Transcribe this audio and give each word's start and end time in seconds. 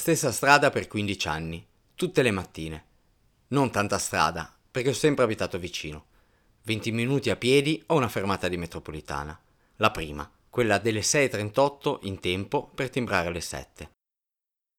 Stessa 0.00 0.32
strada 0.32 0.70
per 0.70 0.88
15 0.88 1.28
anni, 1.28 1.64
tutte 1.94 2.22
le 2.22 2.30
mattine. 2.30 2.84
Non 3.48 3.70
tanta 3.70 3.98
strada, 3.98 4.50
perché 4.70 4.88
ho 4.88 4.94
sempre 4.94 5.24
abitato 5.24 5.58
vicino. 5.58 6.06
20 6.62 6.90
minuti 6.90 7.28
a 7.28 7.36
piedi 7.36 7.82
o 7.88 7.96
una 7.96 8.08
fermata 8.08 8.48
di 8.48 8.56
metropolitana. 8.56 9.38
La 9.76 9.90
prima, 9.90 10.28
quella 10.48 10.78
delle 10.78 11.00
6.38 11.00 11.98
in 12.02 12.18
tempo 12.18 12.70
per 12.74 12.88
timbrare 12.88 13.28
alle 13.28 13.42
7. 13.42 13.90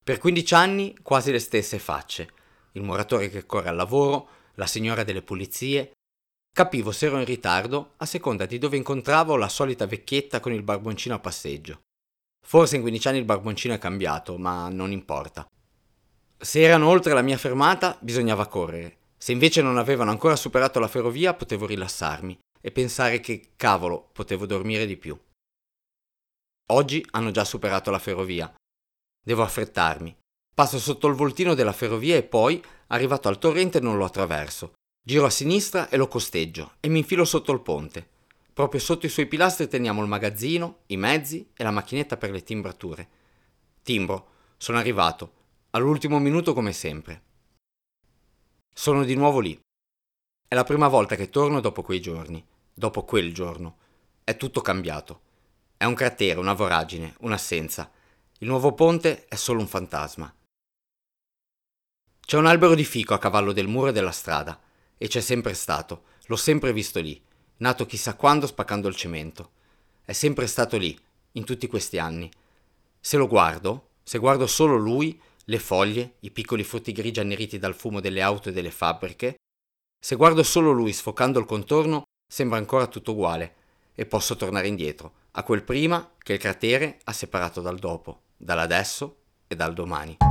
Per 0.04 0.18
15 0.18 0.54
anni 0.56 0.98
quasi 1.04 1.32
le 1.32 1.38
stesse 1.38 1.78
facce. 1.78 2.34
Il 2.72 2.82
muratore 2.82 3.30
che 3.30 3.46
corre 3.46 3.70
al 3.70 3.76
lavoro, 3.76 4.28
la 4.56 4.66
signora 4.66 5.04
delle 5.04 5.22
pulizie. 5.22 5.92
Capivo 6.52 6.92
se 6.92 7.06
ero 7.06 7.20
in 7.20 7.26
ritardo 7.26 7.94
a 7.98 8.08
seconda 8.08 8.48
di 8.48 8.58
dove 8.58 8.76
incontravo 8.76 9.36
la 9.36 9.50
solita 9.50 9.86
vecchietta 9.86 10.40
con 10.40 10.52
il 10.52 10.64
barboncino 10.64 11.14
a 11.14 11.20
passeggio. 11.20 11.82
Forse 12.46 12.76
in 12.76 12.82
15 12.82 13.08
anni 13.08 13.18
il 13.20 13.26
barboncino 13.26 13.74
è 13.74 13.78
cambiato, 13.78 14.38
ma 14.38 14.68
non 14.70 14.92
importa. 14.92 15.48
Se 16.38 16.60
erano 16.60 16.88
oltre 16.88 17.14
la 17.14 17.22
mia 17.22 17.38
fermata, 17.38 17.98
bisognava 18.02 18.48
correre. 18.48 18.98
Se 19.18 19.32
invece 19.32 19.62
non 19.62 19.78
avevano 19.78 20.10
ancora 20.10 20.36
superato 20.36 20.80
la 20.80 20.88
ferrovia, 20.88 21.36
potevo 21.36 21.68
rilassarmi 21.68 22.40
e 22.60 22.72
pensare 22.72 23.20
che, 23.20 23.54
cavolo, 23.56 24.10
potevo 24.12 24.46
dormire 24.46 24.86
di 24.86 24.98
più. 24.98 25.18
Oggi 26.72 27.06
hanno 27.12 27.32
già 27.32 27.44
superato 27.44 27.92
la 27.92 28.00
ferrovia. 28.00 28.52
Devo 29.24 29.44
affrettarmi. 29.44 30.18
Passo 30.54 30.80
sotto 30.80 31.08
il 31.08 31.16
voltino 31.16 31.54
della 31.54 31.74
ferrovia 31.74 32.16
e 32.16 32.24
poi, 32.24 32.64
arrivato 32.88 33.28
al 33.28 33.38
torrente, 33.38 33.80
non 33.80 33.98
lo 33.98 34.06
attraverso. 34.06 34.74
Giro 35.04 35.26
a 35.26 35.30
sinistra 35.30 35.90
e 35.90 35.98
lo 35.98 36.08
costeggio 36.08 36.74
e 36.80 36.88
mi 36.88 37.00
infilo 37.00 37.26
sotto 37.26 37.52
il 37.52 37.62
ponte. 37.62 38.11
Proprio 38.54 38.82
sotto 38.82 39.06
i 39.06 39.10
suoi 39.10 39.28
pilastri 39.28 39.70
teniamo 39.70 40.02
il 40.02 40.10
magazzino, 40.10 40.80
i 40.88 40.98
mezzi 40.98 41.50
e 41.56 41.64
la 41.64 41.72
macchinetta 41.72 42.18
per 42.18 42.32
le 42.32 42.44
timbrature. 42.44 43.10
Timbro, 43.82 44.30
sono 44.58 44.78
arrivato, 44.78 45.34
all'ultimo 45.72 46.20
minuto 46.20 46.54
come 46.54 46.74
sempre. 46.74 47.24
Sono 48.74 49.06
di 49.06 49.16
nuovo 49.16 49.40
lì. 49.40 49.58
È 50.46 50.54
la 50.54 50.66
prima 50.66 50.90
volta 50.90 51.16
che 51.16 51.30
torno 51.30 51.62
dopo 51.62 51.82
quei 51.82 52.02
giorni, 52.02 52.46
dopo 52.74 53.06
quel 53.06 53.34
giorno. 53.34 53.78
È 54.22 54.36
tutto 54.36 54.60
cambiato. 54.60 55.22
È 55.78 55.86
un 55.86 55.94
cratere, 55.94 56.40
una 56.40 56.54
voragine, 56.54 57.16
un'assenza. 57.20 57.90
Il 58.40 58.48
nuovo 58.48 58.74
ponte 58.74 59.28
è 59.28 59.36
solo 59.36 59.62
un 59.62 59.68
fantasma. 59.68 60.34
C'è 62.20 62.38
un 62.38 62.46
albero 62.46 62.76
di 62.76 62.84
fico 62.84 63.14
a 63.14 63.20
cavallo 63.20 63.54
del 63.54 63.68
muro 63.68 63.88
e 63.88 63.92
della 63.94 64.12
strada, 64.12 64.60
e 64.98 65.08
c'è 65.08 65.22
sempre 65.22 65.54
stato, 65.54 66.04
l'ho 66.26 66.36
sempre 66.36 66.74
visto 66.74 67.00
lì 67.00 67.30
nato 67.62 67.86
chissà 67.86 68.16
quando 68.16 68.48
spaccando 68.48 68.88
il 68.88 68.96
cemento. 68.96 69.52
È 70.04 70.14
sempre 70.14 70.48
stato 70.48 70.78
lì, 70.78 70.98
in 71.34 71.44
tutti 71.44 71.68
questi 71.68 71.98
anni. 71.98 72.30
Se 73.00 73.18
lo 73.18 73.28
guardo, 73.28 73.90
se 74.04 74.18
guardo 74.18 74.46
solo 74.48 74.76
lui, 74.76 75.20
le 75.46 75.60
foglie, 75.60 76.16
i 76.20 76.32
piccoli 76.32 76.64
frutti 76.64 76.92
grigi 76.92 77.20
anneriti 77.20 77.58
dal 77.58 77.76
fumo 77.76 78.00
delle 78.00 78.22
auto 78.22 78.50
e 78.50 78.52
delle 78.52 78.72
fabbriche, 78.72 79.36
se 80.00 80.16
guardo 80.16 80.44
solo 80.44 80.72
lui 80.72 80.94
sfocando 80.94 81.40
il 81.40 81.46
contorno, 81.46 82.04
sembra 82.28 82.58
ancora 82.58 82.88
tutto 82.88 83.12
uguale 83.12 83.56
e 83.94 84.06
posso 84.06 84.36
tornare 84.36 84.68
indietro, 84.68 85.14
a 85.32 85.44
quel 85.44 85.64
prima 85.64 86.12
che 86.18 86.34
il 86.34 86.40
cratere 86.40 87.00
ha 87.04 87.14
separato 87.14 87.62
dal 87.62 87.78
dopo, 87.78 88.22
dall'adesso 88.38 89.18
e 89.48 89.56
dal 89.56 89.74
domani. 89.74 90.31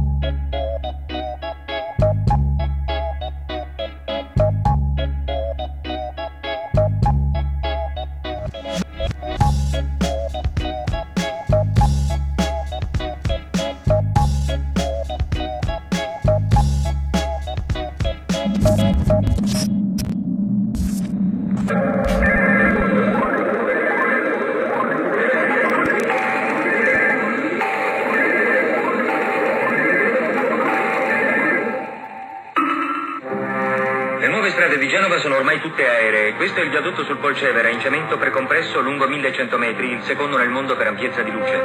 Questo 36.41 36.59
è 36.59 36.62
il 36.62 36.71
viadotto 36.71 37.05
sul 37.05 37.19
Polcevera 37.19 37.69
in 37.69 37.81
cemento 37.81 38.17
precompresso 38.17 38.81
lungo 38.81 39.06
1100 39.06 39.59
metri, 39.59 39.91
il 39.91 40.03
secondo 40.05 40.39
nel 40.39 40.49
mondo 40.49 40.75
per 40.75 40.87
ampiezza 40.87 41.21
di 41.21 41.31
luce. 41.31 41.61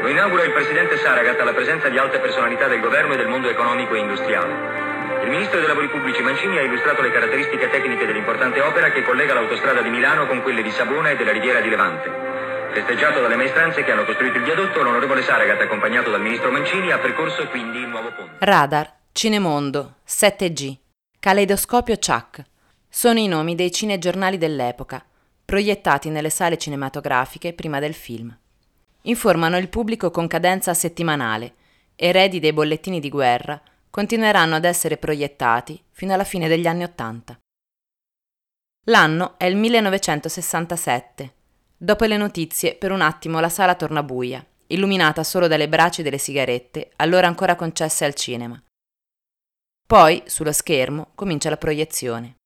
Lo 0.00 0.08
inaugura 0.08 0.42
il 0.44 0.52
presidente 0.52 0.96
Saragat 0.96 1.38
alla 1.38 1.52
presenza 1.52 1.90
di 1.90 1.98
alte 1.98 2.18
personalità 2.18 2.66
del 2.66 2.80
governo 2.80 3.12
e 3.12 3.18
del 3.18 3.28
mondo 3.28 3.50
economico 3.50 3.94
e 3.94 3.98
industriale. 3.98 5.22
Il 5.22 5.28
ministro 5.28 5.58
dei 5.58 5.68
lavori 5.68 5.88
pubblici 5.88 6.22
Mancini 6.22 6.56
ha 6.56 6.62
illustrato 6.62 7.02
le 7.02 7.12
caratteristiche 7.12 7.68
tecniche 7.68 8.06
dell'importante 8.06 8.58
opera 8.62 8.90
che 8.90 9.02
collega 9.02 9.34
l'autostrada 9.34 9.82
di 9.82 9.90
Milano 9.90 10.26
con 10.26 10.40
quelle 10.40 10.62
di 10.62 10.70
Savona 10.70 11.10
e 11.10 11.16
della 11.16 11.32
Riviera 11.32 11.60
di 11.60 11.68
Levante. 11.68 12.10
Festeggiato 12.72 13.20
dalle 13.20 13.36
maestranze 13.36 13.84
che 13.84 13.92
hanno 13.92 14.06
costruito 14.06 14.38
il 14.38 14.44
viadotto, 14.44 14.82
l'onorevole 14.82 15.20
Saragat, 15.20 15.60
accompagnato 15.60 16.10
dal 16.10 16.22
ministro 16.22 16.50
Mancini, 16.50 16.90
ha 16.90 16.96
percorso 16.96 17.46
quindi 17.48 17.80
il 17.80 17.88
nuovo 17.88 18.10
ponte. 18.16 18.36
Radar, 18.38 18.90
Cinemondo, 19.12 19.96
7G, 20.08 20.74
Caleidoscopio 21.20 21.96
Chuck. 21.98 22.54
Sono 22.96 23.18
i 23.18 23.26
nomi 23.28 23.54
dei 23.54 23.70
cinegiornali 23.70 24.38
dell'epoca, 24.38 25.04
proiettati 25.44 26.08
nelle 26.08 26.30
sale 26.30 26.56
cinematografiche 26.56 27.52
prima 27.52 27.78
del 27.78 27.92
film. 27.92 28.34
Informano 29.02 29.58
il 29.58 29.68
pubblico 29.68 30.10
con 30.10 30.26
cadenza 30.26 30.72
settimanale, 30.72 31.56
eredi 31.94 32.40
dei 32.40 32.54
bollettini 32.54 32.98
di 32.98 33.10
guerra, 33.10 33.60
continueranno 33.90 34.54
ad 34.54 34.64
essere 34.64 34.96
proiettati 34.96 35.78
fino 35.90 36.14
alla 36.14 36.24
fine 36.24 36.48
degli 36.48 36.66
anni 36.66 36.84
Ottanta. 36.84 37.38
L'anno 38.84 39.34
è 39.36 39.44
il 39.44 39.56
1967. 39.56 41.34
Dopo 41.76 42.06
le 42.06 42.16
notizie, 42.16 42.76
per 42.76 42.92
un 42.92 43.02
attimo 43.02 43.40
la 43.40 43.50
sala 43.50 43.74
torna 43.74 44.02
buia, 44.02 44.42
illuminata 44.68 45.22
solo 45.22 45.48
dalle 45.48 45.68
braci 45.68 46.00
delle 46.00 46.16
sigarette, 46.16 46.92
allora 46.96 47.26
ancora 47.26 47.56
concesse 47.56 48.06
al 48.06 48.14
cinema. 48.14 48.58
Poi, 49.86 50.22
sullo 50.24 50.52
schermo, 50.52 51.10
comincia 51.14 51.50
la 51.50 51.58
proiezione. 51.58 52.36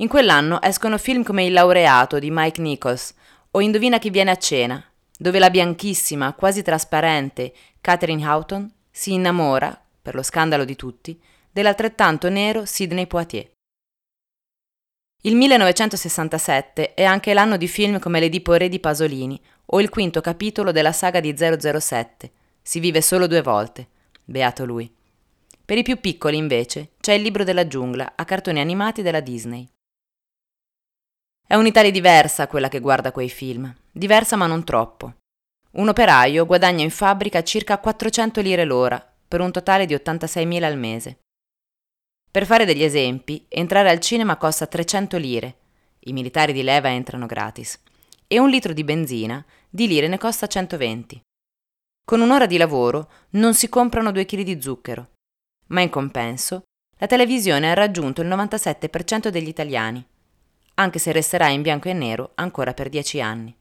In 0.00 0.08
quell'anno 0.08 0.62
escono 0.62 0.96
film 0.96 1.22
come 1.22 1.44
Il 1.44 1.52
laureato 1.52 2.18
di 2.18 2.30
Mike 2.30 2.58
Nichols 2.62 3.12
o 3.50 3.60
Indovina 3.60 3.98
chi 3.98 4.08
viene 4.08 4.30
a 4.30 4.36
cena, 4.36 4.82
dove 5.18 5.38
la 5.38 5.50
bianchissima, 5.50 6.32
quasi 6.32 6.62
trasparente 6.62 7.52
Catherine 7.82 8.26
Houghton 8.26 8.72
si 8.90 9.12
innamora, 9.12 9.78
per 10.00 10.14
lo 10.14 10.22
scandalo 10.22 10.64
di 10.64 10.74
tutti, 10.74 11.20
dell'altrettanto 11.50 12.30
nero 12.30 12.64
Sidney 12.64 13.06
Poitier. 13.06 13.50
Il 15.24 15.36
1967 15.36 16.94
è 16.94 17.04
anche 17.04 17.34
l'anno 17.34 17.58
di 17.58 17.68
film 17.68 17.98
come 17.98 18.20
L'Edipo 18.20 18.54
Re 18.54 18.70
di 18.70 18.80
Pasolini 18.80 19.38
o 19.66 19.82
il 19.82 19.90
quinto 19.90 20.22
capitolo 20.22 20.72
della 20.72 20.92
saga 20.92 21.20
di 21.20 21.36
007, 21.36 22.32
Si 22.62 22.80
vive 22.80 23.02
solo 23.02 23.26
due 23.26 23.42
volte, 23.42 23.88
beato 24.24 24.64
lui. 24.64 24.90
Per 25.62 25.76
i 25.76 25.82
più 25.82 26.00
piccoli, 26.00 26.38
invece, 26.38 26.92
c'è 27.00 27.12
il 27.12 27.20
libro 27.20 27.44
della 27.44 27.66
giungla 27.66 28.14
a 28.16 28.24
cartoni 28.24 28.60
animati 28.60 29.02
della 29.02 29.20
Disney. 29.20 29.68
È 31.50 31.56
un'Italia 31.56 31.90
diversa 31.90 32.46
quella 32.46 32.68
che 32.68 32.78
guarda 32.78 33.10
quei 33.10 33.28
film, 33.28 33.74
diversa 33.90 34.36
ma 34.36 34.46
non 34.46 34.62
troppo. 34.62 35.14
Un 35.72 35.88
operaio 35.88 36.46
guadagna 36.46 36.84
in 36.84 36.92
fabbrica 36.92 37.42
circa 37.42 37.78
400 37.78 38.40
lire 38.40 38.64
l'ora, 38.64 39.04
per 39.26 39.40
un 39.40 39.50
totale 39.50 39.84
di 39.84 39.92
86.000 39.92 40.62
al 40.62 40.78
mese. 40.78 41.18
Per 42.30 42.46
fare 42.46 42.64
degli 42.64 42.84
esempi, 42.84 43.46
entrare 43.48 43.90
al 43.90 43.98
cinema 43.98 44.36
costa 44.36 44.68
300 44.68 45.16
lire, 45.16 45.56
i 46.04 46.12
militari 46.12 46.52
di 46.52 46.62
leva 46.62 46.88
entrano 46.88 47.26
gratis, 47.26 47.82
e 48.28 48.38
un 48.38 48.48
litro 48.48 48.72
di 48.72 48.84
benzina 48.84 49.44
di 49.68 49.88
lire 49.88 50.06
ne 50.06 50.18
costa 50.18 50.46
120. 50.46 51.20
Con 52.06 52.20
un'ora 52.20 52.46
di 52.46 52.58
lavoro 52.58 53.10
non 53.30 53.54
si 53.54 53.68
comprano 53.68 54.12
due 54.12 54.24
chili 54.24 54.44
di 54.44 54.62
zucchero, 54.62 55.14
ma 55.70 55.80
in 55.80 55.90
compenso 55.90 56.62
la 56.98 57.08
televisione 57.08 57.68
ha 57.68 57.74
raggiunto 57.74 58.22
il 58.22 58.28
97% 58.28 59.30
degli 59.30 59.48
italiani, 59.48 60.06
anche 60.74 60.98
se 60.98 61.12
resterà 61.12 61.48
in 61.48 61.62
bianco 61.62 61.88
e 61.88 61.92
nero 61.92 62.32
ancora 62.34 62.74
per 62.74 62.88
10 62.88 63.20
anni. 63.20 63.56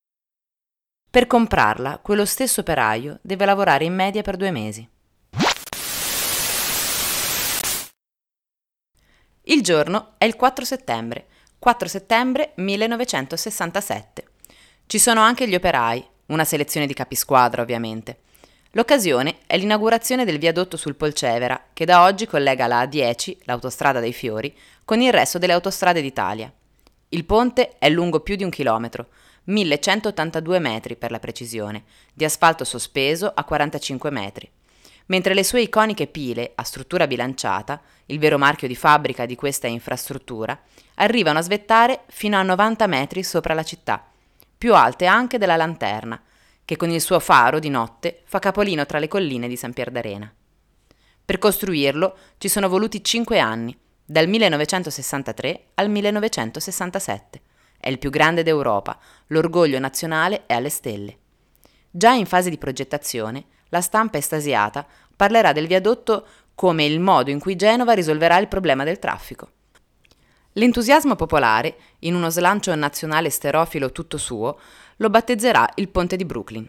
Per 1.11 1.25
comprarla, 1.25 1.99
quello 2.03 2.25
stesso 2.25 2.61
operaio 2.61 3.19
deve 3.21 3.45
lavorare 3.45 3.83
in 3.85 3.95
media 3.95 4.21
per 4.21 4.37
due 4.37 4.51
mesi. 4.51 4.87
Il 9.43 9.63
giorno 9.63 10.13
è 10.19 10.25
il 10.25 10.35
4 10.35 10.63
settembre, 10.63 11.25
4 11.57 11.87
settembre 11.87 12.51
1967. 12.57 14.27
Ci 14.85 14.99
sono 14.99 15.21
anche 15.21 15.47
gli 15.47 15.55
operai, 15.55 16.07
una 16.27 16.43
selezione 16.43 16.85
di 16.85 16.93
capisquadra 16.93 17.63
ovviamente. 17.63 18.19
L'occasione 18.73 19.37
è 19.47 19.57
l'inaugurazione 19.57 20.25
del 20.25 20.37
viadotto 20.37 20.77
sul 20.77 20.95
Polcevera, 20.95 21.69
che 21.73 21.85
da 21.85 22.03
oggi 22.03 22.27
collega 22.27 22.67
la 22.67 22.83
A10, 22.83 23.37
l'autostrada 23.45 23.99
dei 23.99 24.13
fiori, 24.13 24.55
con 24.85 25.01
il 25.01 25.11
resto 25.11 25.39
delle 25.39 25.53
autostrade 25.53 26.03
d'Italia. 26.03 26.53
Il 27.11 27.25
ponte 27.25 27.77
è 27.79 27.89
lungo 27.89 28.19
più 28.19 28.35
di 28.35 28.43
un 28.43 28.51
chilometro, 28.51 29.07
1182 29.45 30.59
metri 30.59 30.95
per 30.95 31.09
la 31.09 31.17
precisione, 31.17 31.85
di 32.13 32.23
asfalto 32.23 32.63
sospeso 32.63 33.31
a 33.33 33.43
45 33.43 34.11
metri, 34.11 34.47
mentre 35.07 35.33
le 35.33 35.43
sue 35.43 35.61
iconiche 35.61 36.05
pile 36.05 36.51
a 36.53 36.63
struttura 36.63 37.07
bilanciata, 37.07 37.81
il 38.05 38.19
vero 38.19 38.37
marchio 38.37 38.67
di 38.67 38.75
fabbrica 38.75 39.25
di 39.25 39.33
questa 39.33 39.65
infrastruttura, 39.65 40.59
arrivano 40.95 41.39
a 41.39 41.41
svettare 41.41 42.03
fino 42.09 42.37
a 42.37 42.43
90 42.43 42.85
metri 42.85 43.23
sopra 43.23 43.55
la 43.55 43.63
città, 43.63 44.07
più 44.55 44.75
alte 44.75 45.07
anche 45.07 45.39
della 45.39 45.55
lanterna, 45.55 46.21
che 46.63 46.77
con 46.77 46.91
il 46.91 47.01
suo 47.01 47.19
faro 47.19 47.57
di 47.57 47.69
notte 47.69 48.21
fa 48.25 48.37
capolino 48.37 48.85
tra 48.85 48.99
le 48.99 49.07
colline 49.07 49.47
di 49.47 49.55
San 49.55 49.73
Pier 49.73 49.89
d'Arena. 49.89 50.31
Per 51.25 51.39
costruirlo 51.39 52.15
ci 52.37 52.49
sono 52.49 52.69
voluti 52.69 53.03
cinque 53.03 53.39
anni, 53.39 53.75
dal 54.09 54.27
1963 54.27 55.65
al 55.75 55.87
1967. 55.87 57.41
È 57.79 57.89
il 57.89 57.99
più 57.99 58.09
grande 58.09 58.41
d'Europa, 58.41 58.97
l'orgoglio 59.27 59.77
nazionale 59.77 60.47
è 60.47 60.53
alle 60.53 60.69
stelle. 60.69 61.17
Già 61.91 62.13
in 62.13 62.25
fase 62.25 62.49
di 62.49 62.57
progettazione, 62.57 63.45
la 63.69 63.81
stampa 63.81 64.17
estasiata 64.17 64.83
parlerà 65.15 65.51
del 65.51 65.67
viadotto 65.67 66.25
come 66.55 66.85
il 66.85 66.99
modo 66.99 67.29
in 67.29 67.39
cui 67.39 67.55
Genova 67.55 67.93
risolverà 67.93 68.39
il 68.39 68.47
problema 68.47 68.83
del 68.83 68.97
traffico. 68.97 69.51
L'entusiasmo 70.53 71.15
popolare, 71.15 71.75
in 71.99 72.15
uno 72.15 72.31
slancio 72.31 72.73
nazionale 72.73 73.29
sterofilo 73.29 73.91
tutto 73.91 74.17
suo, 74.17 74.59
lo 74.95 75.09
battezzerà 75.11 75.69
il 75.75 75.87
ponte 75.89 76.15
di 76.15 76.25
Brooklyn. 76.25 76.67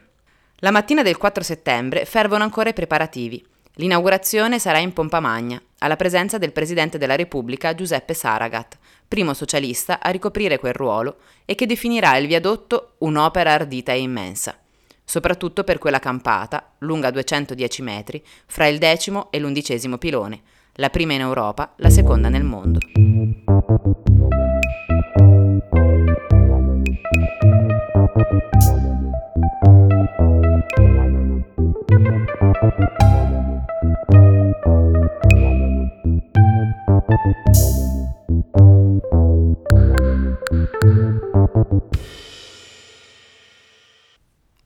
La 0.57 0.71
mattina 0.71 1.03
del 1.03 1.17
4 1.17 1.43
settembre 1.43 2.05
fervono 2.05 2.45
ancora 2.45 2.69
i 2.69 2.75
preparativi. 2.75 3.43
L'inaugurazione 3.75 4.59
sarà 4.59 4.79
in 4.79 4.93
pompa 4.93 5.21
magna, 5.21 5.61
alla 5.79 5.97
presenza 5.97 6.39
del 6.39 6.53
Presidente 6.53 6.99
della 6.99 7.17
Repubblica 7.17 7.75
Giuseppe 7.75 8.15
Saragat, 8.15 8.79
primo 9.07 9.33
socialista 9.33 10.01
a 10.01 10.11
ricoprire 10.11 10.59
quel 10.59 10.75
ruolo 10.75 11.19
e 11.45 11.55
che 11.55 11.67
definirà 11.67 12.17
il 12.17 12.27
viadotto 12.27 12.95
un'opera 12.99 13.53
ardita 13.53 13.93
e 13.93 14.01
immensa, 14.01 14.59
soprattutto 15.05 15.65
per 15.65 15.79
quella 15.79 15.99
campata, 15.99 16.73
lunga 16.79 17.11
210 17.11 17.83
metri, 17.83 18.23
fra 18.47 18.67
il 18.67 18.79
decimo 18.79 19.31
e 19.31 19.39
l'undicesimo 19.39 19.99
pilone, 19.99 20.41
la 20.75 20.91
prima 20.91 21.15
in 21.15 21.21
Europa, 21.21 21.73
la 21.77 21.91
seconda 21.91 22.29
nel 22.29 22.45
mondo. 22.45 23.10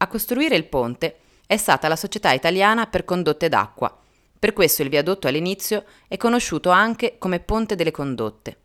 A 0.04 0.06
costruire 0.06 0.54
il 0.54 0.66
ponte 0.66 1.16
è 1.46 1.56
stata 1.56 1.88
la 1.88 1.96
Società 1.96 2.30
Italiana 2.32 2.86
per 2.86 3.06
Condotte 3.06 3.48
d'Acqua. 3.48 3.96
Per 4.38 4.52
questo 4.52 4.82
il 4.82 4.90
viadotto 4.90 5.28
all'inizio 5.28 5.84
è 6.06 6.18
conosciuto 6.18 6.68
anche 6.68 7.16
come 7.16 7.40
Ponte 7.40 7.74
delle 7.74 7.90
Condotte. 7.90 8.58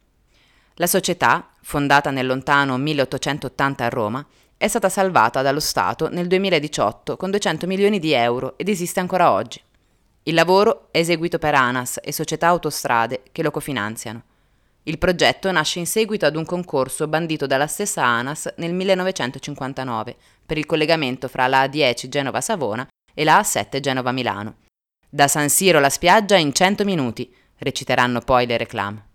La 0.74 0.86
società, 0.86 1.52
fondata 1.62 2.12
nel 2.12 2.28
lontano 2.28 2.76
1880 2.76 3.86
a 3.86 3.88
Roma, 3.88 4.28
è 4.58 4.68
stata 4.68 4.90
salvata 4.90 5.42
dallo 5.42 5.62
Stato 5.62 6.10
nel 6.10 6.28
2018 6.28 7.16
con 7.16 7.32
200 7.32 7.68
milioni 7.68 8.00
di 8.00 8.12
euro 8.12 8.58
ed 8.58 8.68
esiste 8.68 9.00
ancora 9.00 9.32
oggi. 9.32 9.62
Il 10.24 10.34
lavoro 10.34 10.90
è 10.92 10.98
eseguito 10.98 11.40
per 11.40 11.56
ANAS 11.56 12.02
e 12.04 12.12
società 12.12 12.48
autostrade 12.48 13.24
che 13.32 13.44
lo 13.44 13.52
cofinanziano. 13.52 14.24
Il 14.90 14.98
progetto 14.98 15.52
nasce 15.52 15.78
in 15.78 15.86
seguito 15.86 16.26
ad 16.26 16.36
un 16.36 16.46
concorso 16.46 17.08
bandito 17.08 17.46
dalla 17.46 17.68
stessa 17.68 18.04
ANAS 18.04 18.56
nel 18.58 18.74
1959 18.74 20.16
per 20.44 20.58
il 20.58 20.66
collegamento 20.66 21.28
fra 21.28 21.46
la 21.46 21.66
A10 21.66 22.08
Genova-Savona 22.08 22.88
e 23.14 23.24
la 23.24 23.40
A7 23.40 23.82
Genova-Milano. 23.82 24.56
Da 25.08 25.28
San 25.28 25.50
Siro 25.50 25.78
alla 25.78 25.92
spiaggia 25.92 26.38
in 26.38 26.52
100 26.52 26.86
minuti, 26.86 27.32
reciteranno 27.60 28.22
poi 28.22 28.48
le 28.48 28.58
reclame. 28.58 29.06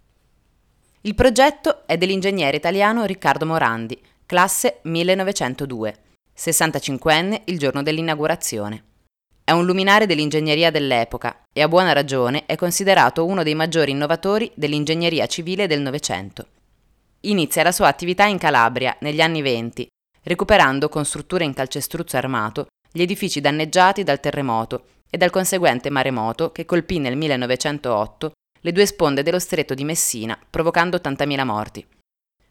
Il 1.00 1.16
progetto 1.16 1.84
è 1.86 1.98
dell'ingegnere 1.98 2.56
italiano 2.56 3.04
Riccardo 3.04 3.44
Morandi, 3.44 4.00
classe 4.26 4.78
1902, 4.82 5.96
65enne 6.38 7.42
il 7.46 7.58
giorno 7.58 7.82
dell'inaugurazione. 7.82 8.93
È 9.46 9.50
un 9.50 9.66
luminare 9.66 10.06
dell'ingegneria 10.06 10.70
dell'epoca 10.70 11.42
e 11.52 11.60
a 11.60 11.68
buona 11.68 11.92
ragione 11.92 12.46
è 12.46 12.56
considerato 12.56 13.26
uno 13.26 13.42
dei 13.42 13.54
maggiori 13.54 13.90
innovatori 13.90 14.50
dell'ingegneria 14.54 15.26
civile 15.26 15.66
del 15.66 15.82
Novecento. 15.82 16.46
Inizia 17.20 17.62
la 17.62 17.70
sua 17.70 17.88
attività 17.88 18.24
in 18.24 18.38
Calabria 18.38 18.96
negli 19.00 19.20
anni 19.20 19.42
venti, 19.42 19.86
recuperando 20.22 20.88
con 20.88 21.04
strutture 21.04 21.44
in 21.44 21.52
calcestruzzo 21.52 22.16
armato 22.16 22.68
gli 22.90 23.02
edifici 23.02 23.42
danneggiati 23.42 24.02
dal 24.02 24.18
terremoto 24.18 24.86
e 25.10 25.18
dal 25.18 25.28
conseguente 25.28 25.90
maremoto 25.90 26.50
che 26.50 26.64
colpì 26.64 26.98
nel 26.98 27.14
1908 27.14 28.32
le 28.62 28.72
due 28.72 28.86
sponde 28.86 29.22
dello 29.22 29.38
stretto 29.38 29.74
di 29.74 29.84
Messina, 29.84 30.38
provocando 30.48 30.96
80.000 30.96 31.44
morti. 31.44 31.86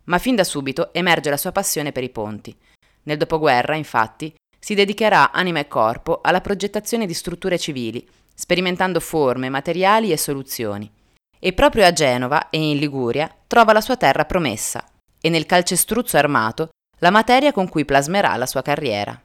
Ma 0.04 0.20
fin 0.20 0.36
da 0.36 0.44
subito 0.44 0.94
emerge 0.94 1.32
la 1.32 1.38
sua 1.38 1.52
passione 1.52 1.92
per 1.92 2.04
i 2.04 2.12
ponti. 2.12 2.56
Nel 3.04 3.18
dopoguerra, 3.18 3.76
infatti, 3.76 4.32
si 4.64 4.76
dedicherà 4.76 5.34
anima 5.34 5.60
e 5.60 5.68
corpo 5.68 6.22
alla 6.24 6.40
progettazione 6.40 7.06
di 7.06 7.14
strutture 7.14 7.60
civili, 7.60 8.08
sperimentando 8.34 9.02
forme, 9.02 9.50
materiali 9.50 10.14
e 10.14 10.18
soluzioni. 10.18 10.90
E 11.38 11.52
proprio 11.52 11.86
a 11.86 11.92
Genova 11.92 12.50
e 12.50 12.70
in 12.70 12.78
Liguria 12.78 13.30
trova 13.46 13.74
la 13.74 13.82
sua 13.82 13.98
terra 13.98 14.24
promessa 14.24 14.82
e 15.20 15.28
nel 15.28 15.46
calcestruzzo 15.46 16.16
armato 16.16 16.70
la 17.00 17.10
materia 17.10 17.52
con 17.52 17.68
cui 17.68 17.84
plasmerà 17.84 18.38
la 18.38 18.46
sua 18.46 18.62
carriera. 18.62 19.22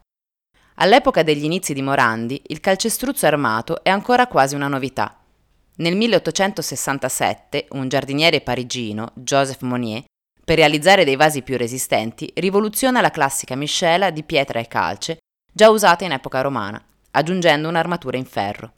All'epoca 0.80 1.22
degli 1.22 1.44
inizi 1.44 1.72
di 1.72 1.82
Morandi, 1.82 2.42
il 2.48 2.58
calcestruzzo 2.58 3.24
armato 3.24 3.84
è 3.84 3.90
ancora 3.90 4.26
quasi 4.26 4.56
una 4.56 4.66
novità. 4.66 5.20
Nel 5.76 5.94
1867 5.94 7.68
un 7.70 7.88
giardiniere 7.88 8.40
parigino, 8.40 9.12
Joseph 9.14 9.60
Monnier, 9.60 10.02
per 10.44 10.56
realizzare 10.56 11.04
dei 11.04 11.14
vasi 11.14 11.42
più 11.42 11.56
resistenti, 11.56 12.28
rivoluziona 12.34 13.00
la 13.00 13.12
classica 13.12 13.54
miscela 13.54 14.10
di 14.10 14.24
pietra 14.24 14.58
e 14.58 14.66
calce 14.66 15.18
già 15.58 15.70
usata 15.70 16.04
in 16.04 16.12
epoca 16.12 16.40
romana, 16.40 16.80
aggiungendo 17.10 17.68
un'armatura 17.68 18.16
in 18.16 18.26
ferro. 18.26 18.74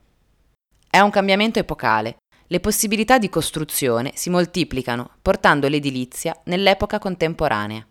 È 0.89 0.99
un 0.99 1.11
cambiamento 1.11 1.59
epocale. 1.59 2.17
Le 2.47 2.59
possibilità 2.59 3.19
di 3.19 3.29
costruzione 3.29 4.13
si 4.15 4.31
moltiplicano, 4.31 5.11
portando 5.21 5.69
l'edilizia 5.69 6.35
nell'epoca 6.45 6.99
contemporanea. 6.99 7.87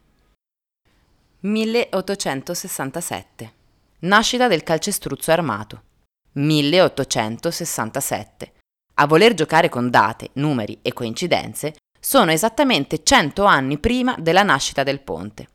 1867. 1.42 3.54
Nascita 4.00 4.48
del 4.48 4.64
calcestruzzo 4.64 5.32
armato. 5.32 5.84
1867. 6.32 8.54
A 8.96 9.06
voler 9.06 9.36
giocare 9.36 9.70
con 9.70 9.92
date, 9.92 10.32
numeri 10.34 10.80
e 10.82 10.94
coincidenze, 10.94 11.76
sono 12.00 12.32
esattamente 12.32 13.04
100 13.04 13.44
anni 13.44 13.78
prima 13.78 14.16
della 14.18 14.42
nascita 14.42 14.82
del 14.82 15.02
ponte. 15.02 15.48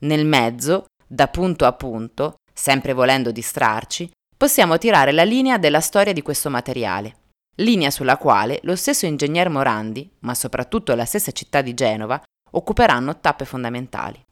Nel 0.00 0.26
mezzo, 0.26 0.86
da 1.06 1.28
punto 1.28 1.64
a 1.64 1.72
punto, 1.74 2.38
sempre 2.62 2.92
volendo 2.92 3.32
distrarci, 3.32 4.08
possiamo 4.36 4.78
tirare 4.78 5.10
la 5.10 5.24
linea 5.24 5.58
della 5.58 5.80
storia 5.80 6.12
di 6.12 6.22
questo 6.22 6.48
materiale, 6.48 7.16
linea 7.56 7.90
sulla 7.90 8.16
quale 8.16 8.60
lo 8.62 8.76
stesso 8.76 9.04
ingegner 9.04 9.48
Morandi, 9.48 10.08
ma 10.20 10.32
soprattutto 10.32 10.94
la 10.94 11.04
stessa 11.04 11.32
città 11.32 11.60
di 11.60 11.74
Genova, 11.74 12.22
occuperanno 12.52 13.18
tappe 13.18 13.46
fondamentali. 13.46 14.24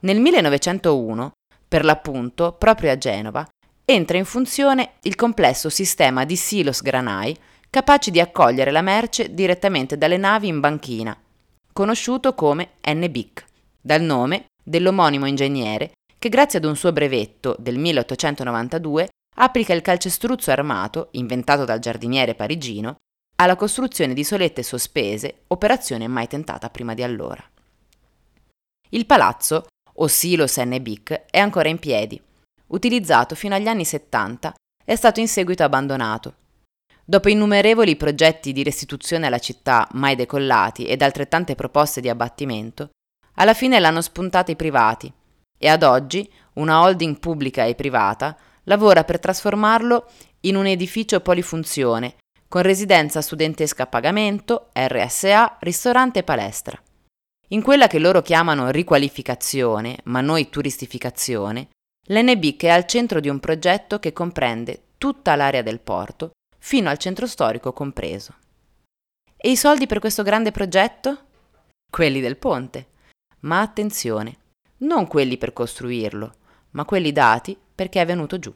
Nel 0.00 0.18
1901, 0.18 1.30
per 1.68 1.84
l'appunto, 1.84 2.54
proprio 2.54 2.90
a 2.90 2.98
Genova, 2.98 3.46
entra 3.84 4.18
in 4.18 4.24
funzione 4.24 4.94
il 5.02 5.14
complesso 5.14 5.68
sistema 5.68 6.24
di 6.24 6.34
silos 6.34 6.82
granai 6.82 7.36
capaci 7.70 8.10
di 8.10 8.18
accogliere 8.18 8.72
la 8.72 8.82
merce 8.82 9.32
direttamente 9.32 9.96
dalle 9.96 10.16
navi 10.16 10.48
in 10.48 10.58
banchina, 10.58 11.16
conosciuto 11.72 12.34
come 12.34 12.70
NBIC, 12.84 13.44
dal 13.80 14.02
nome 14.02 14.46
dell'omonimo 14.64 15.26
ingegnere 15.26 15.92
che 16.26 16.28
grazie 16.28 16.58
ad 16.58 16.64
un 16.64 16.74
suo 16.74 16.90
brevetto 16.90 17.54
del 17.56 17.78
1892 17.78 19.08
applica 19.36 19.72
il 19.72 19.80
calcestruzzo 19.80 20.50
armato, 20.50 21.08
inventato 21.12 21.64
dal 21.64 21.78
giardiniere 21.78 22.34
parigino, 22.34 22.96
alla 23.36 23.54
costruzione 23.54 24.12
di 24.12 24.24
solette 24.24 24.64
sospese, 24.64 25.42
operazione 25.48 26.08
mai 26.08 26.26
tentata 26.26 26.68
prima 26.68 26.94
di 26.94 27.04
allora. 27.04 27.48
Il 28.88 29.06
palazzo, 29.06 29.66
o 29.92 30.06
Silos 30.08 30.60
Bic, 30.80 31.26
è 31.30 31.38
ancora 31.38 31.68
in 31.68 31.78
piedi. 31.78 32.20
Utilizzato 32.68 33.36
fino 33.36 33.54
agli 33.54 33.68
anni 33.68 33.84
70, 33.84 34.52
è 34.84 34.96
stato 34.96 35.20
in 35.20 35.28
seguito 35.28 35.62
abbandonato. 35.62 36.34
Dopo 37.04 37.28
innumerevoli 37.28 37.94
progetti 37.94 38.52
di 38.52 38.64
restituzione 38.64 39.26
alla 39.26 39.38
città 39.38 39.86
mai 39.92 40.16
decollati 40.16 40.86
ed 40.86 41.02
altrettante 41.02 41.54
proposte 41.54 42.00
di 42.00 42.08
abbattimento, 42.08 42.90
alla 43.34 43.54
fine 43.54 43.78
l'hanno 43.78 44.00
spuntata 44.00 44.50
i 44.50 44.56
privati 44.56 45.12
e 45.58 45.68
ad 45.68 45.82
oggi 45.82 46.30
una 46.54 46.80
holding 46.80 47.18
pubblica 47.18 47.64
e 47.64 47.74
privata 47.74 48.36
lavora 48.64 49.04
per 49.04 49.18
trasformarlo 49.18 50.10
in 50.40 50.56
un 50.56 50.66
edificio 50.66 51.20
polifunzione 51.20 52.16
con 52.48 52.62
residenza 52.62 53.20
studentesca 53.20 53.84
a 53.84 53.86
pagamento, 53.86 54.68
RSA, 54.72 55.58
ristorante 55.60 56.20
e 56.20 56.22
palestra. 56.22 56.80
In 57.48 57.62
quella 57.62 57.86
che 57.86 57.98
loro 57.98 58.22
chiamano 58.22 58.70
riqualificazione, 58.70 59.98
ma 60.04 60.20
noi 60.20 60.48
turistificazione, 60.48 61.68
l'NBIC 62.08 62.64
è 62.64 62.68
al 62.68 62.86
centro 62.86 63.20
di 63.20 63.28
un 63.28 63.40
progetto 63.40 63.98
che 63.98 64.12
comprende 64.12 64.82
tutta 64.98 65.36
l'area 65.36 65.62
del 65.62 65.80
porto, 65.80 66.30
fino 66.58 66.88
al 66.88 66.98
centro 66.98 67.26
storico 67.26 67.72
compreso. 67.72 68.34
E 69.36 69.50
i 69.50 69.56
soldi 69.56 69.86
per 69.86 70.00
questo 70.00 70.22
grande 70.22 70.50
progetto? 70.50 71.26
Quelli 71.88 72.20
del 72.20 72.36
ponte. 72.36 72.86
Ma 73.40 73.60
attenzione, 73.60 74.38
non 74.78 75.06
quelli 75.06 75.38
per 75.38 75.52
costruirlo, 75.52 76.34
ma 76.70 76.84
quelli 76.84 77.12
dati 77.12 77.56
perché 77.74 78.00
è 78.00 78.06
venuto 78.06 78.38
giù. 78.38 78.54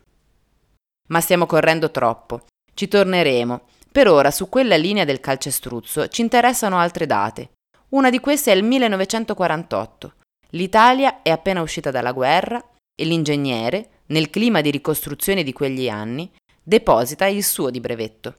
Ma 1.09 1.21
stiamo 1.21 1.47
correndo 1.47 1.91
troppo. 1.91 2.47
Ci 2.75 2.89
torneremo. 2.89 3.63
Per 3.91 4.09
ora 4.09 4.31
su 4.31 4.49
quella 4.49 4.77
linea 4.77 5.05
del 5.05 5.21
calcestruzzo 5.21 6.09
ci 6.09 6.21
interessano 6.21 6.79
altre 6.79 7.07
date. 7.07 7.51
Una 7.91 8.11
di 8.11 8.21
queste 8.21 8.53
è 8.53 8.55
il 8.55 8.63
1948. 8.63 10.15
L'Italia 10.51 11.23
è 11.23 11.31
appena 11.31 11.63
uscita 11.63 11.91
dalla 11.91 12.13
guerra 12.13 12.63
e 12.95 13.05
l'ingegnere, 13.05 13.89
nel 14.07 14.31
clima 14.31 14.61
di 14.61 14.71
ricostruzione 14.71 15.43
di 15.43 15.53
quegli 15.53 15.89
anni, 15.89 16.31
deposita 16.63 17.27
il 17.27 17.43
suo 17.43 17.71
di 17.71 17.81
brevetto, 17.81 18.37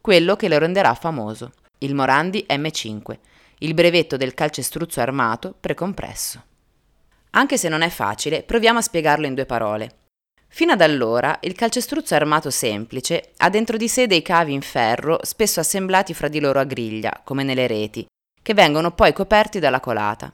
quello 0.00 0.36
che 0.36 0.48
lo 0.48 0.58
renderà 0.58 0.94
famoso, 0.94 1.52
il 1.78 1.94
Morandi 1.94 2.46
M5, 2.48 3.18
il 3.58 3.74
brevetto 3.74 4.16
del 4.16 4.34
calcestruzzo 4.34 5.00
armato 5.00 5.54
precompresso. 5.58 6.42
Anche 7.36 7.58
se 7.58 7.68
non 7.68 7.82
è 7.82 7.88
facile, 7.88 8.42
proviamo 8.42 8.78
a 8.78 8.82
spiegarlo 8.82 9.26
in 9.26 9.34
due 9.34 9.46
parole. 9.46 10.02
Fino 10.48 10.72
ad 10.72 10.80
allora 10.80 11.36
il 11.42 11.54
calcestruzzo 11.54 12.14
armato 12.14 12.48
semplice 12.48 13.32
ha 13.38 13.50
dentro 13.50 13.76
di 13.76 13.88
sé 13.88 14.06
dei 14.06 14.22
cavi 14.22 14.52
in 14.52 14.60
ferro 14.60 15.18
spesso 15.22 15.58
assemblati 15.58 16.14
fra 16.14 16.28
di 16.28 16.38
loro 16.38 16.60
a 16.60 16.64
griglia, 16.64 17.22
come 17.24 17.42
nelle 17.42 17.66
reti, 17.66 18.06
che 18.40 18.54
vengono 18.54 18.92
poi 18.92 19.12
coperti 19.12 19.58
dalla 19.58 19.80
colata. 19.80 20.32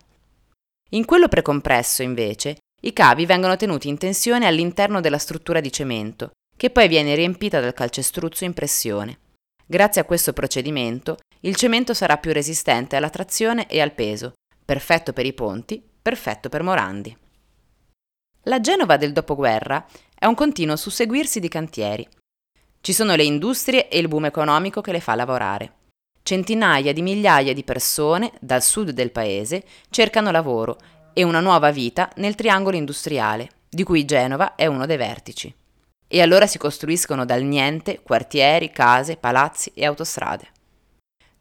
In 0.91 1.07
quello 1.07 1.29
precompresso, 1.29 2.03
invece, 2.03 2.59
i 2.83 2.93
cavi 2.93 3.25
vengono 3.25 3.57
tenuti 3.57 3.89
in 3.89 3.97
tensione 3.97 4.47
all'interno 4.47 5.01
della 5.01 5.17
struttura 5.17 5.61
di 5.61 5.73
cemento, 5.73 6.33
che 6.55 6.69
poi 6.69 6.87
viene 6.87 7.15
riempita 7.15 7.61
dal 7.61 7.73
calcestruzzo 7.73 8.45
in 8.45 8.53
pressione. 8.53 9.19
Grazie 9.65 10.03
a 10.03 10.05
questo 10.05 10.35
procedimento, 10.35 11.17
il 11.41 11.57
cemento 11.57 11.95
sarà 11.95 12.19
più 12.19 12.33
resistente 12.33 12.97
alla 12.97 13.09
trazione 13.09 13.67
e 13.69 13.81
al 13.81 13.93
peso, 13.93 14.33
perfetto 14.63 15.15
per 15.15 15.25
i 15.25 15.33
ponti, 15.33 15.83
perfetto 16.01 16.49
per 16.49 16.63
Morandi. 16.63 17.17
La 18.45 18.61
Genova 18.61 18.97
del 18.97 19.13
dopoguerra 19.13 19.85
è 20.15 20.27
un 20.27 20.35
continuo 20.35 20.77
susseguirsi 20.77 21.41
di 21.41 21.49
cantieri. 21.49 22.09
Ci 22.81 22.93
sono 22.93 23.15
le 23.15 23.25
industrie 23.25 23.89
e 23.89 23.99
il 23.99 24.09
boom 24.09 24.25
economico 24.25 24.81
che 24.81 24.93
le 24.93 25.01
fa 25.01 25.15
lavorare. 25.15 25.75
Centinaia 26.23 26.93
di 26.93 27.03
migliaia 27.03 27.53
di 27.53 27.65
persone 27.65 28.33
dal 28.41 28.63
sud 28.63 28.91
del 28.91 29.11
paese 29.11 29.65
cercano 29.91 30.31
lavoro 30.31 30.79
e 31.13 31.23
una 31.23 31.41
nuova 31.41 31.71
vita 31.71 32.11
nel 32.17 32.35
triangolo 32.35 32.77
industriale, 32.77 33.51
di 33.69 33.83
cui 33.83 34.05
Genova 34.05 34.55
è 34.55 34.67
uno 34.67 34.87
dei 34.87 34.97
vertici. 34.97 35.55
E 36.09 36.23
allora 36.23 36.47
si 36.47 36.59
costruiscono 36.59 37.25
dal 37.25 37.43
niente 37.43 38.01
quartieri, 38.03 38.71
case, 38.71 39.17
palazzi 39.17 39.71
e 39.75 39.85
autostrade. 39.85 40.49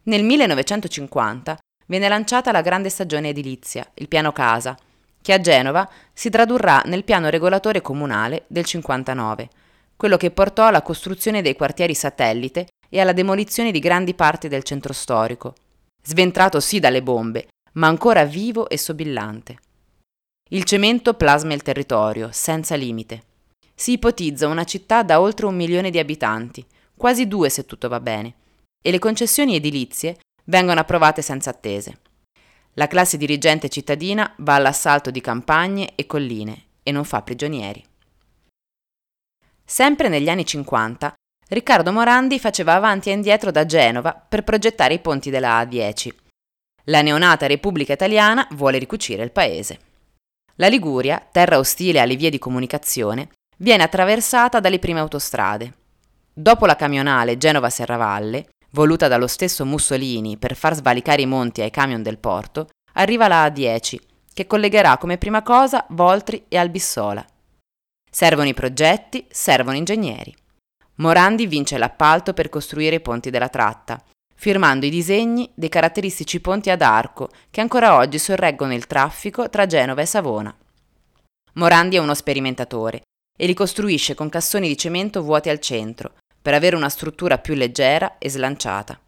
Nel 0.04 0.22
1950 0.22 1.58
viene 1.90 2.08
lanciata 2.08 2.52
la 2.52 2.60
grande 2.60 2.88
stagione 2.88 3.30
edilizia, 3.30 3.84
il 3.94 4.06
piano 4.06 4.30
casa, 4.30 4.78
che 5.20 5.32
a 5.32 5.40
Genova 5.40 5.90
si 6.12 6.30
tradurrà 6.30 6.82
nel 6.86 7.02
piano 7.02 7.28
regolatore 7.28 7.80
comunale 7.82 8.44
del 8.46 8.64
59, 8.64 9.48
quello 9.96 10.16
che 10.16 10.30
portò 10.30 10.66
alla 10.66 10.82
costruzione 10.82 11.42
dei 11.42 11.56
quartieri 11.56 11.94
satellite 11.94 12.68
e 12.88 13.00
alla 13.00 13.12
demolizione 13.12 13.72
di 13.72 13.80
grandi 13.80 14.14
parti 14.14 14.46
del 14.46 14.62
centro 14.62 14.92
storico, 14.92 15.54
sventrato 16.00 16.60
sì 16.60 16.78
dalle 16.78 17.02
bombe, 17.02 17.48
ma 17.72 17.88
ancora 17.88 18.24
vivo 18.24 18.68
e 18.68 18.78
sobillante. 18.78 19.58
Il 20.50 20.62
cemento 20.62 21.14
plasma 21.14 21.54
il 21.54 21.62
territorio, 21.62 22.28
senza 22.30 22.76
limite. 22.76 23.24
Si 23.74 23.92
ipotizza 23.92 24.46
una 24.46 24.64
città 24.64 25.02
da 25.02 25.20
oltre 25.20 25.46
un 25.46 25.56
milione 25.56 25.90
di 25.90 25.98
abitanti, 25.98 26.64
quasi 26.96 27.26
due 27.26 27.48
se 27.48 27.66
tutto 27.66 27.88
va 27.88 27.98
bene, 27.98 28.34
e 28.80 28.92
le 28.92 29.00
concessioni 29.00 29.56
edilizie 29.56 30.18
vengono 30.50 30.80
approvate 30.80 31.22
senza 31.22 31.50
attese. 31.50 31.98
La 32.74 32.88
classe 32.88 33.16
dirigente 33.16 33.68
cittadina 33.68 34.32
va 34.38 34.56
all'assalto 34.56 35.10
di 35.10 35.20
campagne 35.20 35.92
e 35.94 36.06
colline 36.06 36.64
e 36.82 36.92
non 36.92 37.04
fa 37.04 37.22
prigionieri. 37.22 37.82
Sempre 39.64 40.08
negli 40.08 40.28
anni 40.28 40.44
50, 40.44 41.14
Riccardo 41.48 41.92
Morandi 41.92 42.38
faceva 42.38 42.74
avanti 42.74 43.10
e 43.10 43.12
indietro 43.12 43.50
da 43.50 43.64
Genova 43.64 44.12
per 44.12 44.44
progettare 44.44 44.94
i 44.94 44.98
ponti 45.00 45.30
della 45.30 45.62
A10. 45.62 46.14
La 46.84 47.02
neonata 47.02 47.46
Repubblica 47.46 47.92
Italiana 47.92 48.46
vuole 48.52 48.78
ricucire 48.78 49.22
il 49.22 49.30
paese. 49.30 49.78
La 50.56 50.68
Liguria, 50.68 51.24
terra 51.30 51.58
ostile 51.58 52.00
alle 52.00 52.16
vie 52.16 52.30
di 52.30 52.38
comunicazione, 52.38 53.30
viene 53.58 53.84
attraversata 53.84 54.58
dalle 54.58 54.78
prime 54.78 55.00
autostrade. 55.00 55.74
Dopo 56.32 56.66
la 56.66 56.76
camionale 56.76 57.36
Genova-Serravalle, 57.36 58.48
voluta 58.72 59.08
dallo 59.08 59.26
stesso 59.26 59.64
Mussolini 59.64 60.36
per 60.36 60.54
far 60.54 60.74
svalicare 60.74 61.22
i 61.22 61.26
monti 61.26 61.60
ai 61.60 61.70
camion 61.70 62.02
del 62.02 62.18
porto, 62.18 62.68
arriva 62.94 63.28
la 63.28 63.46
A10, 63.46 63.98
che 64.32 64.46
collegherà 64.46 64.98
come 64.98 65.18
prima 65.18 65.42
cosa 65.42 65.84
Voltri 65.90 66.44
e 66.48 66.56
Albissola. 66.56 67.24
Servono 68.10 68.48
i 68.48 68.54
progetti, 68.54 69.26
servono 69.28 69.76
ingegneri. 69.76 70.34
Morandi 70.96 71.46
vince 71.46 71.78
l'appalto 71.78 72.32
per 72.32 72.48
costruire 72.48 72.96
i 72.96 73.00
ponti 73.00 73.30
della 73.30 73.48
tratta, 73.48 74.02
firmando 74.34 74.86
i 74.86 74.90
disegni 74.90 75.50
dei 75.54 75.68
caratteristici 75.68 76.40
ponti 76.40 76.70
ad 76.70 76.82
arco 76.82 77.28
che 77.50 77.60
ancora 77.60 77.96
oggi 77.96 78.18
sorreggono 78.18 78.74
il 78.74 78.86
traffico 78.86 79.48
tra 79.48 79.66
Genova 79.66 80.02
e 80.02 80.06
Savona. 80.06 80.54
Morandi 81.54 81.96
è 81.96 82.00
uno 82.00 82.14
sperimentatore 82.14 83.02
e 83.38 83.46
li 83.46 83.54
costruisce 83.54 84.14
con 84.14 84.28
cassoni 84.28 84.68
di 84.68 84.76
cemento 84.76 85.22
vuoti 85.22 85.48
al 85.48 85.58
centro, 85.58 86.14
per 86.40 86.54
avere 86.54 86.76
una 86.76 86.88
struttura 86.88 87.38
più 87.38 87.54
leggera 87.54 88.18
e 88.18 88.30
slanciata. 88.30 88.98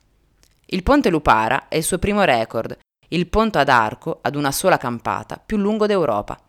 Il 0.67 0.83
ponte 0.83 1.11
Lupara 1.11 1.69
è 1.69 1.77
il 1.77 1.83
suo 1.83 1.99
primo 1.99 2.23
record, 2.23 2.79
il 3.09 3.27
ponte 3.27 3.59
ad 3.59 3.69
arco 3.69 4.21
ad 4.23 4.37
una 4.37 4.53
sola 4.53 4.79
campata 4.79 5.41
più 5.45 5.57
lungo 5.57 5.87
d'Europa, 5.87 6.41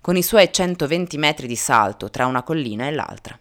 con 0.00 0.16
i 0.16 0.22
suoi 0.22 0.52
120 0.52 1.18
metri 1.18 1.46
di 1.46 1.56
salto 1.56 2.10
tra 2.10 2.26
una 2.26 2.42
collina 2.42 2.86
e 2.86 2.92
l'altra. 2.92 3.38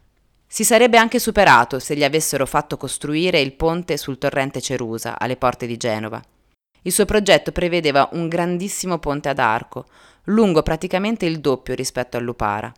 Si 0.48 0.64
sarebbe 0.64 0.98
anche 0.98 1.20
superato 1.20 1.80
se 1.80 1.96
gli 1.96 2.04
avessero 2.04 2.46
fatto 2.46 2.78
costruire 2.78 3.40
il 3.40 3.54
ponte 3.54 3.98
sul 3.98 4.18
torrente 4.18 4.62
Cerusa, 4.62 5.20
alle 5.20 5.38
porte 5.38 5.68
di 5.68 5.78
Genova. 5.78 6.22
Il 6.82 6.92
suo 6.92 7.06
progetto 7.06 7.52
prevedeva 7.52 8.10
un 8.14 8.28
grandissimo 8.28 9.00
ponte 9.00 9.30
ad 9.30 9.40
arco, 9.40 9.86
lungo 10.26 10.64
praticamente 10.64 11.26
il 11.26 11.40
doppio 11.40 11.76
rispetto 11.76 12.18
al 12.18 12.24
Lupara, 12.24 12.72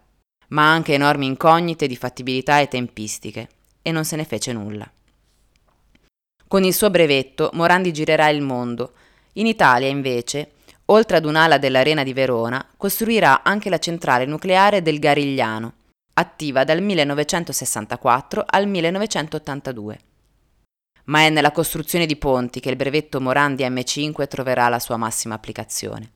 ma 0.50 0.72
anche 0.72 0.94
enormi 0.94 1.26
incognite 1.26 1.88
di 1.88 1.96
fattibilità 1.96 2.60
e 2.60 2.68
tempistiche, 2.68 3.50
e 3.88 3.92
non 3.94 4.04
se 4.04 4.18
ne 4.18 4.26
fece 4.26 4.52
nulla. 4.52 4.86
Con 6.46 6.66
il 6.66 6.74
suo 6.74 6.90
brevetto 6.90 7.52
Morandi 7.54 7.94
girerà 7.94 8.28
il 8.28 8.42
mondo. 8.42 8.92
In 9.34 9.46
Italia, 9.46 9.88
invece, 9.88 10.56
oltre 10.88 11.16
ad 11.16 11.26
un'ala 11.26 11.58
dell'Arena 11.58 12.04
di 12.04 12.12
Verona, 12.12 12.68
costruirà 12.76 13.44
anche 13.44 13.70
la 13.70 13.78
centrale 13.78 14.26
nucleare 14.26 14.82
del 14.82 15.00
Garigliano, 15.00 15.74
attiva 16.16 16.66
dal 16.66 16.82
1964 16.82 18.44
al 18.46 18.68
1982. 18.68 20.00
Ma 21.06 21.22
è 21.22 21.30
nella 21.30 21.54
costruzione 21.54 22.06
di 22.06 22.18
ponti 22.18 22.60
che 22.60 22.70
il 22.70 22.76
brevetto 22.76 23.22
Morandi 23.22 23.64
M5 23.64 24.28
troverà 24.28 24.68
la 24.68 24.80
sua 24.80 24.98
massima 24.98 25.36
applicazione. 25.36 26.12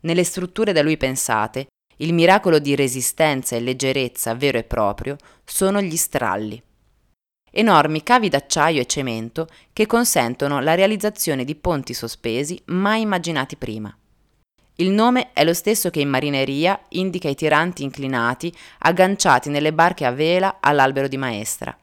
Nelle 0.00 0.24
strutture 0.24 0.72
da 0.72 0.80
lui 0.80 0.96
pensate, 0.96 1.66
il 1.96 2.14
miracolo 2.14 2.58
di 2.58 2.74
resistenza 2.74 3.54
e 3.54 3.60
leggerezza 3.60 4.34
vero 4.34 4.56
e 4.56 4.64
proprio 4.64 5.18
sono 5.44 5.82
gli 5.82 5.96
stralli 5.96 6.62
enormi 7.52 8.02
cavi 8.02 8.28
d'acciaio 8.28 8.80
e 8.80 8.86
cemento 8.86 9.46
che 9.72 9.86
consentono 9.86 10.60
la 10.60 10.74
realizzazione 10.74 11.44
di 11.44 11.54
ponti 11.54 11.94
sospesi 11.94 12.60
mai 12.66 13.02
immaginati 13.02 13.56
prima. 13.56 13.96
Il 14.76 14.90
nome 14.90 15.32
è 15.32 15.44
lo 15.44 15.52
stesso 15.54 15.90
che 15.90 16.00
in 16.00 16.08
marineria 16.08 16.80
indica 16.90 17.28
i 17.28 17.34
tiranti 17.34 17.84
inclinati 17.84 18.52
agganciati 18.78 19.50
nelle 19.50 19.72
barche 19.72 20.06
a 20.06 20.10
vela 20.10 20.56
all'albero 20.60 21.08
di 21.08 21.18
maestra. 21.18 21.76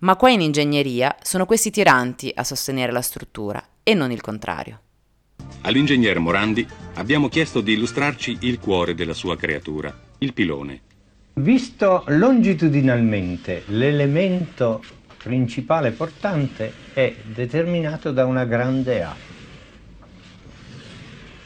Ma 0.00 0.16
qua 0.16 0.30
in 0.30 0.40
ingegneria 0.40 1.14
sono 1.22 1.46
questi 1.46 1.70
tiranti 1.70 2.32
a 2.34 2.42
sostenere 2.42 2.90
la 2.90 3.02
struttura 3.02 3.62
e 3.82 3.94
non 3.94 4.10
il 4.10 4.20
contrario. 4.20 4.80
All'ingegner 5.62 6.18
Morandi 6.18 6.66
abbiamo 6.94 7.28
chiesto 7.28 7.60
di 7.60 7.74
illustrarci 7.74 8.38
il 8.40 8.58
cuore 8.58 8.94
della 8.94 9.14
sua 9.14 9.36
creatura, 9.36 9.96
il 10.18 10.32
pilone. 10.32 10.80
Visto 11.34 12.04
longitudinalmente, 12.08 13.64
l'elemento 13.66 14.82
principale 15.22 15.92
portante 15.92 16.72
è 16.92 17.14
determinato 17.22 18.10
da 18.10 18.26
una 18.26 18.44
grande 18.44 19.02
A. 19.04 19.14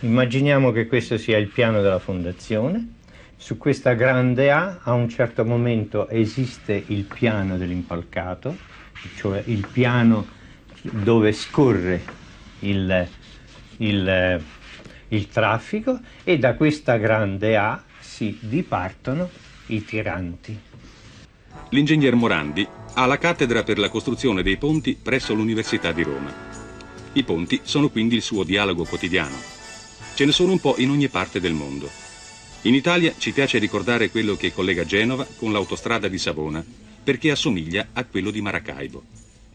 Immaginiamo 0.01 0.73
che 0.73 0.87
questo 0.87 1.19
sia 1.19 1.37
il 1.37 1.49
piano 1.49 1.83
della 1.83 1.99
fondazione. 1.99 2.95
Su 3.37 3.59
questa 3.59 3.93
grande 3.93 4.51
A 4.51 4.79
a 4.83 4.95
un 4.95 5.09
certo 5.11 5.45
momento 5.45 6.09
esiste 6.09 6.85
il 6.87 7.05
piano 7.05 7.59
dell'impalcato, 7.59 8.57
cioè 9.17 9.43
il 9.47 9.67
piano 9.71 10.27
dove 10.81 11.33
scorre 11.33 12.03
il, 12.61 13.07
il, 13.79 14.43
il 15.09 15.29
traffico 15.29 16.01
e 16.25 16.39
da 16.39 16.55
questa 16.55 16.97
grande 16.97 17.57
A 17.59 17.83
si 17.99 18.39
dipartono 18.41 19.29
i 19.67 19.85
tiranti. 19.85 20.59
L'ingegner 21.71 22.15
Morandi 22.15 22.67
ha 22.99 23.05
la 23.05 23.19
cattedra 23.19 23.63
per 23.63 23.79
la 23.79 23.91
costruzione 23.91 24.43
dei 24.43 24.57
ponti 24.57 24.97
presso 25.01 25.35
l'Università 25.35 25.93
di 25.93 26.03
Roma. 26.03 26.33
I 27.13 27.25
ponti 27.25 27.61
sono 27.63 27.91
quindi 27.91 28.15
il 28.15 28.23
suo 28.23 28.43
dialogo 28.43 28.85
quotidiano. 28.85 29.37
Ce 30.15 30.25
ne 30.25 30.33
sono 30.33 30.53
un 30.53 30.61
po' 30.61 30.77
in 30.79 30.89
ogni 30.89 31.09
parte 31.09 31.39
del 31.39 31.53
mondo. 31.53 31.91
In 32.63 32.73
Italia 32.73 33.13
ci 33.19 33.33
piace 33.33 33.59
ricordare 33.59 34.11
quello 34.11 34.35
che 34.35 34.51
collega 34.51 34.87
Genova 34.87 35.27
con 35.37 35.53
l'autostrada 35.53 36.09
di 36.09 36.17
Savona, 36.17 36.65
perché 37.05 37.31
assomiglia 37.31 37.89
a 37.93 38.03
quello 38.07 38.31
di 38.31 38.41
Maracaibo. 38.41 39.03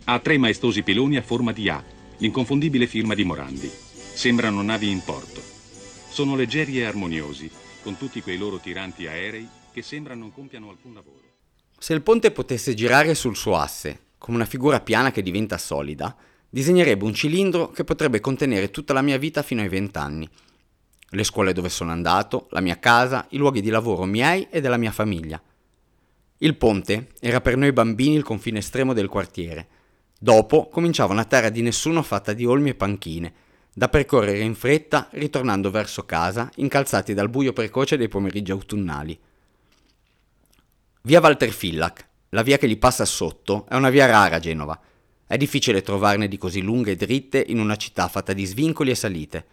Ha 0.03 0.19
tre 0.19 0.37
maestosi 0.37 0.83
piloni 0.83 1.17
a 1.17 1.23
forma 1.23 1.51
di 1.51 1.67
A, 1.67 1.83
l'inconfondibile 2.17 2.85
firma 2.85 3.15
di 3.15 3.23
Morandi. 3.23 3.71
Sembrano 4.13 4.61
navi 4.61 4.91
in 4.91 5.01
porto. 5.03 5.41
Sono 6.09 6.35
leggeri 6.35 6.77
e 6.77 6.83
armoniosi, 6.83 7.49
con 7.81 7.97
tutti 7.97 8.21
quei 8.21 8.37
loro 8.37 8.59
tiranti 8.59 9.07
aerei 9.07 9.47
che 9.73 9.81
sembrano 9.81 10.21
non 10.21 10.31
compiano 10.31 10.69
alcun 10.69 10.93
lavoro. 10.93 11.30
Se 11.81 11.93
il 11.93 12.03
ponte 12.03 12.29
potesse 12.29 12.75
girare 12.75 13.15
sul 13.15 13.35
suo 13.35 13.55
asse, 13.55 14.09
come 14.19 14.37
una 14.37 14.45
figura 14.45 14.81
piana 14.81 15.09
che 15.09 15.23
diventa 15.23 15.57
solida, 15.57 16.15
disegnerebbe 16.47 17.05
un 17.05 17.13
cilindro 17.15 17.71
che 17.71 17.83
potrebbe 17.83 18.19
contenere 18.19 18.69
tutta 18.69 18.93
la 18.93 19.01
mia 19.01 19.17
vita 19.17 19.41
fino 19.41 19.61
ai 19.61 19.69
vent'anni 19.69 20.29
le 21.13 21.23
scuole 21.23 21.53
dove 21.53 21.69
sono 21.69 21.91
andato, 21.91 22.47
la 22.51 22.61
mia 22.61 22.79
casa, 22.79 23.25
i 23.29 23.37
luoghi 23.37 23.61
di 23.61 23.69
lavoro 23.69 24.05
miei 24.05 24.47
e 24.49 24.61
della 24.61 24.77
mia 24.77 24.91
famiglia. 24.91 25.41
Il 26.37 26.55
ponte 26.55 27.09
era 27.19 27.41
per 27.41 27.57
noi 27.57 27.73
bambini 27.73 28.15
il 28.15 28.23
confine 28.23 28.59
estremo 28.59 28.93
del 28.93 29.09
quartiere. 29.09 29.67
Dopo 30.17 30.67
cominciava 30.69 31.13
una 31.13 31.25
terra 31.25 31.49
di 31.49 31.61
nessuno 31.61 32.01
fatta 32.01 32.33
di 32.33 32.45
olmi 32.45 32.69
e 32.69 32.75
panchine, 32.75 33.33
da 33.73 33.89
percorrere 33.89 34.39
in 34.39 34.55
fretta 34.55 35.07
ritornando 35.11 35.69
verso 35.69 36.05
casa, 36.05 36.49
incalzati 36.55 37.13
dal 37.13 37.29
buio 37.29 37.53
precoce 37.53 37.97
dei 37.97 38.07
pomeriggi 38.07 38.51
autunnali. 38.51 39.19
Via 41.03 41.19
Walter 41.19 41.49
Fillac, 41.49 42.07
la 42.29 42.43
via 42.43 42.59
che 42.59 42.69
gli 42.69 42.77
passa 42.77 43.05
sotto, 43.05 43.65
è 43.67 43.73
una 43.73 43.89
via 43.89 44.05
rara 44.05 44.35
a 44.35 44.39
Genova. 44.39 44.79
È 45.25 45.35
difficile 45.35 45.81
trovarne 45.81 46.27
di 46.27 46.37
così 46.37 46.61
lunghe 46.61 46.91
e 46.91 46.95
dritte 46.95 47.43
in 47.47 47.59
una 47.59 47.75
città 47.75 48.07
fatta 48.07 48.33
di 48.33 48.45
svincoli 48.45 48.91
e 48.91 48.95
salite. 48.95 49.45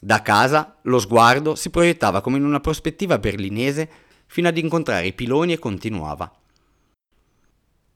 Da 0.00 0.22
casa 0.22 0.78
lo 0.82 1.00
sguardo 1.00 1.56
si 1.56 1.70
proiettava 1.70 2.20
come 2.20 2.36
in 2.36 2.44
una 2.44 2.60
prospettiva 2.60 3.18
berlinese 3.18 3.90
fino 4.26 4.46
ad 4.46 4.56
incontrare 4.56 5.06
i 5.06 5.14
piloni 5.14 5.52
e 5.52 5.58
continuava. 5.58 6.32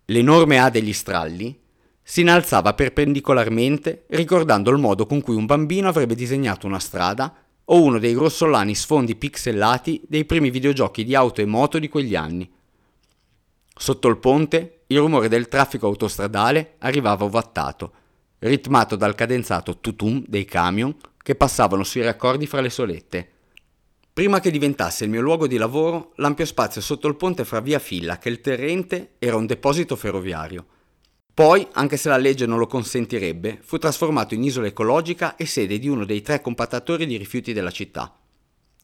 L'enorme 0.06 0.58
A 0.58 0.70
degli 0.70 0.92
stralli 0.92 1.56
si 2.02 2.22
innalzava 2.22 2.74
perpendicolarmente 2.74 4.06
ricordando 4.08 4.72
il 4.72 4.78
modo 4.78 5.06
con 5.06 5.20
cui 5.20 5.36
un 5.36 5.46
bambino 5.46 5.86
avrebbe 5.86 6.16
disegnato 6.16 6.66
una 6.66 6.80
strada 6.80 7.45
o 7.66 7.82
uno 7.82 7.98
dei 7.98 8.14
grossolani 8.14 8.74
sfondi 8.74 9.16
pixellati 9.16 10.02
dei 10.06 10.24
primi 10.24 10.50
videogiochi 10.50 11.04
di 11.04 11.14
auto 11.14 11.40
e 11.40 11.46
moto 11.46 11.78
di 11.78 11.88
quegli 11.88 12.14
anni. 12.14 12.50
Sotto 13.78 14.08
il 14.08 14.18
ponte 14.18 14.82
il 14.88 14.98
rumore 14.98 15.28
del 15.28 15.48
traffico 15.48 15.86
autostradale 15.86 16.74
arrivava 16.78 17.24
ovattato, 17.24 17.92
ritmato 18.38 18.96
dal 18.96 19.14
cadenzato 19.14 19.78
tutum 19.80 20.22
dei 20.26 20.44
camion 20.44 20.94
che 21.22 21.34
passavano 21.34 21.82
sui 21.82 22.02
raccordi 22.02 22.46
fra 22.46 22.60
le 22.60 22.70
solette. 22.70 23.30
Prima 24.12 24.40
che 24.40 24.50
diventasse 24.50 25.04
il 25.04 25.10
mio 25.10 25.20
luogo 25.20 25.46
di 25.46 25.56
lavoro, 25.56 26.12
l'ampio 26.16 26.46
spazio 26.46 26.80
sotto 26.80 27.08
il 27.08 27.16
ponte 27.16 27.44
fra 27.44 27.60
via 27.60 27.78
Filla 27.78 28.18
che 28.18 28.28
il 28.28 28.40
Terrente 28.40 29.14
era 29.18 29.36
un 29.36 29.44
deposito 29.44 29.96
ferroviario. 29.96 30.66
Poi, 31.36 31.68
anche 31.72 31.98
se 31.98 32.08
la 32.08 32.16
legge 32.16 32.46
non 32.46 32.58
lo 32.58 32.66
consentirebbe, 32.66 33.58
fu 33.62 33.76
trasformato 33.76 34.32
in 34.32 34.42
isola 34.42 34.68
ecologica 34.68 35.36
e 35.36 35.44
sede 35.44 35.78
di 35.78 35.86
uno 35.86 36.06
dei 36.06 36.22
tre 36.22 36.40
compattatori 36.40 37.04
di 37.04 37.18
rifiuti 37.18 37.52
della 37.52 37.70
città. 37.70 38.16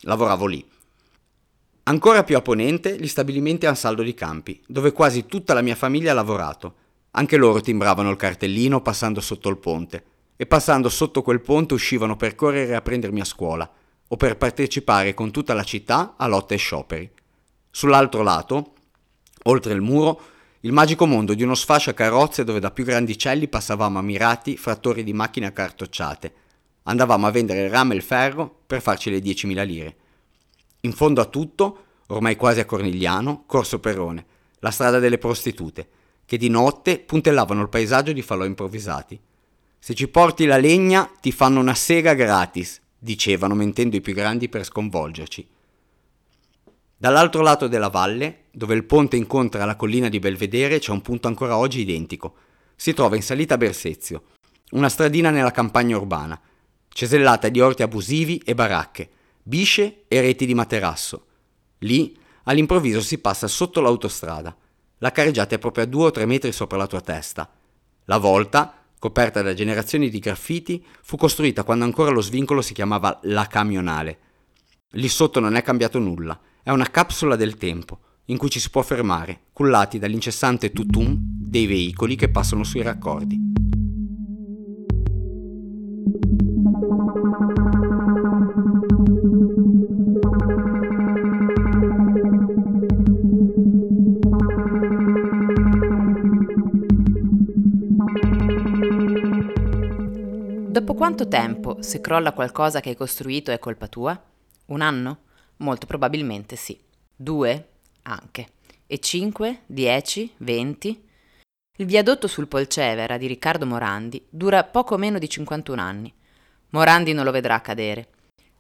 Lavoravo 0.01 0.45
lì. 0.45 0.63
Ancora 1.85 2.25
più 2.25 2.37
a 2.37 2.43
ponente 2.43 2.99
gli 2.99 3.09
stabilimenti 3.09 3.65
Ansaldo 3.65 4.03
di 4.03 4.13
Campi, 4.13 4.63
dove 4.67 4.93
quasi 4.93 5.25
tutta 5.25 5.55
la 5.55 5.63
mia 5.63 5.75
famiglia 5.75 6.11
ha 6.11 6.15
lavorato. 6.15 6.75
Anche 7.13 7.39
loro 7.39 7.63
timbravano 7.63 8.11
il 8.11 8.19
cartellino 8.19 8.83
passando 8.83 9.23
sotto 9.23 9.49
il 9.49 9.57
ponte 9.57 10.05
e 10.37 10.45
passando 10.45 10.91
sotto 10.91 11.23
quel 11.23 11.41
ponte 11.41 11.73
uscivano 11.73 12.17
per 12.17 12.35
correre 12.35 12.75
a 12.75 12.83
prendermi 12.83 13.21
a 13.21 13.25
scuola 13.25 13.73
o 14.09 14.17
per 14.19 14.37
partecipare 14.37 15.15
con 15.15 15.31
tutta 15.31 15.55
la 15.55 15.65
città 15.65 16.17
a 16.19 16.27
lotte 16.27 16.53
e 16.53 16.59
scioperi. 16.59 17.11
Sull'altro 17.71 18.23
lato, 18.23 18.75
oltre 19.45 19.73
il 19.73 19.81
muro, 19.81 20.32
il 20.65 20.73
magico 20.73 21.07
mondo 21.07 21.35
di 21.35 21.43
uno 21.43 21.57
sfascio 21.57 21.91
a 21.91 21.95
carrozze 21.95 22.45
dove 22.45 22.61
da 22.61 22.71
più 22.71 22.85
grandicelli 22.85 23.49
passavamo 23.49 23.99
ammirati 23.99 24.57
fra 24.57 24.77
torri 24.77 25.03
di 25.03 25.13
macchine 25.13 25.47
accartocciate. 25.47 26.35
Andavamo 26.85 27.27
a 27.27 27.31
vendere 27.33 27.65
il 27.65 27.71
rame 27.71 27.95
e 27.95 27.97
il 27.97 28.03
ferro 28.03 28.61
per 28.65 28.81
farci 28.81 29.11
le 29.11 29.19
10.000 29.19 29.67
lire. 29.67 29.97
In 30.83 30.93
fondo 30.93 31.21
a 31.21 31.25
tutto, 31.25 31.85
ormai 32.09 32.37
quasi 32.37 32.61
a 32.61 32.65
Cornigliano, 32.65 33.43
Corso 33.45 33.81
Perrone, 33.81 34.25
la 34.61 34.71
strada 34.71 35.01
delle 35.01 35.19
prostitute, 35.19 35.89
che 36.25 36.37
di 36.37 36.49
notte 36.49 37.01
puntellavano 37.01 37.61
il 37.61 37.69
paesaggio 37.69 38.13
di 38.13 38.23
falò 38.23 38.45
improvvisati. 38.45 39.21
Se 39.81 39.95
ci 39.95 40.07
porti 40.07 40.45
la 40.45 40.59
legna 40.59 41.11
ti 41.21 41.33
fanno 41.33 41.59
una 41.59 41.75
sega 41.75 42.15
gratis, 42.15 42.81
dicevano 42.97 43.57
mentendo 43.57 43.97
i 43.97 44.01
più 44.01 44.15
grandi 44.15 44.49
per 44.49 44.63
sconvolgerci. 44.63 45.45
Dall'altro 46.97 47.43
lato 47.43 47.67
della 47.67 47.89
valle, 47.89 48.42
dove 48.53 48.75
il 48.75 48.85
ponte 48.85 49.17
incontra 49.17 49.65
la 49.65 49.77
collina 49.77 50.09
di 50.09 50.19
Belvedere, 50.19 50.79
c'è 50.79 50.93
un 50.93 51.01
punto 51.01 51.29
ancora 51.29 51.57
oggi 51.57 51.81
identico. 51.81 52.35
Si 52.77 52.93
trova 52.93 53.17
in 53.17 53.23
salita 53.23 53.57
Bersezio, 53.57 54.25
una 54.73 54.89
stradina 54.89 55.31
nella 55.31 55.51
campagna 55.51 55.97
urbana, 55.97 56.41
cesellata 56.89 57.49
di 57.49 57.61
orti 57.61 57.83
abusivi 57.83 58.41
e 58.45 58.55
baracche, 58.55 59.09
bisce 59.43 60.05
e 60.09 60.21
reti 60.21 60.47
di 60.47 60.55
materasso. 60.55 61.27
Lì, 61.79 62.17
all'improvviso, 62.45 63.01
si 63.01 63.19
passa 63.19 63.49
sotto 63.49 63.81
l'autostrada. 63.81 64.57
La 64.99 65.11
carreggiata 65.11 65.55
è 65.55 65.59
proprio 65.59 65.85
a 65.85 65.87
due 65.87 66.05
o 66.07 66.11
tre 66.11 66.27
metri 66.27 66.53
sopra 66.53 66.77
la 66.77 66.87
tua 66.87 67.01
testa. 67.01 67.51
La 68.05 68.19
volta 68.19 68.83
coperta 69.03 69.43
da 69.43 69.53
generazioni 69.53 70.09
di 70.09 70.21
graffiti, 70.21 70.87
fu 71.03 71.17
costruita 71.17 71.65
quando 71.65 71.83
ancora 71.83 72.13
lo 72.13 72.21
svincolo 72.21 72.63
si 72.63 72.73
chiamava 72.73 73.19
La 73.25 73.49
Camionale. 73.49 74.19
Lì 74.91 75.09
sotto 75.09 75.41
non 75.41 75.57
è 75.57 75.63
cambiato 75.63 75.99
nulla, 75.99 76.39
è 76.63 76.71
una 76.71 76.89
capsula 76.89 77.35
del 77.35 77.57
tempo, 77.57 77.99
in 78.33 78.39
cui 78.39 78.49
ci 78.49 78.59
si 78.59 78.71
può 78.71 78.81
fermare, 78.83 79.41
cullati 79.53 79.99
dall'incessante 79.99 80.73
tutum 80.73 81.15
dei 81.21 81.67
veicoli 81.67 82.17
che 82.17 82.31
passano 82.31 82.65
sui 82.65 82.81
raccordi. 82.81 83.51
Dopo 100.71 100.95
quanto 100.95 101.29
tempo, 101.29 101.77
se 101.81 102.01
crolla 102.01 102.33
qualcosa 102.33 102.81
che 102.81 102.89
hai 102.89 102.97
costruito, 102.97 103.51
è 103.51 103.59
colpa 103.59 103.89
tua? 103.89 104.19
Un 104.67 104.81
anno? 104.81 105.19
Molto 105.59 105.85
probabilmente 105.85 106.57
sì. 106.57 106.81
Due? 107.15 107.72
Anche. 108.03 108.49
E 108.87 108.99
cinque? 108.99 109.63
Dieci? 109.67 110.33
Venti? 110.39 111.09
Il 111.79 111.87
viadotto 111.87 112.27
sul 112.27 112.49
Polcevera 112.49 113.17
di 113.17 113.27
Riccardo 113.27 113.65
Morandi 113.65 114.25
dura 114.29 114.65
poco 114.65 114.97
meno 114.97 115.19
di 115.19 115.29
51 115.29 115.81
anni. 115.81 116.13
Morandi 116.71 117.13
non 117.13 117.25
lo 117.25 117.31
vedrà 117.31 117.61
cadere. 117.61 118.09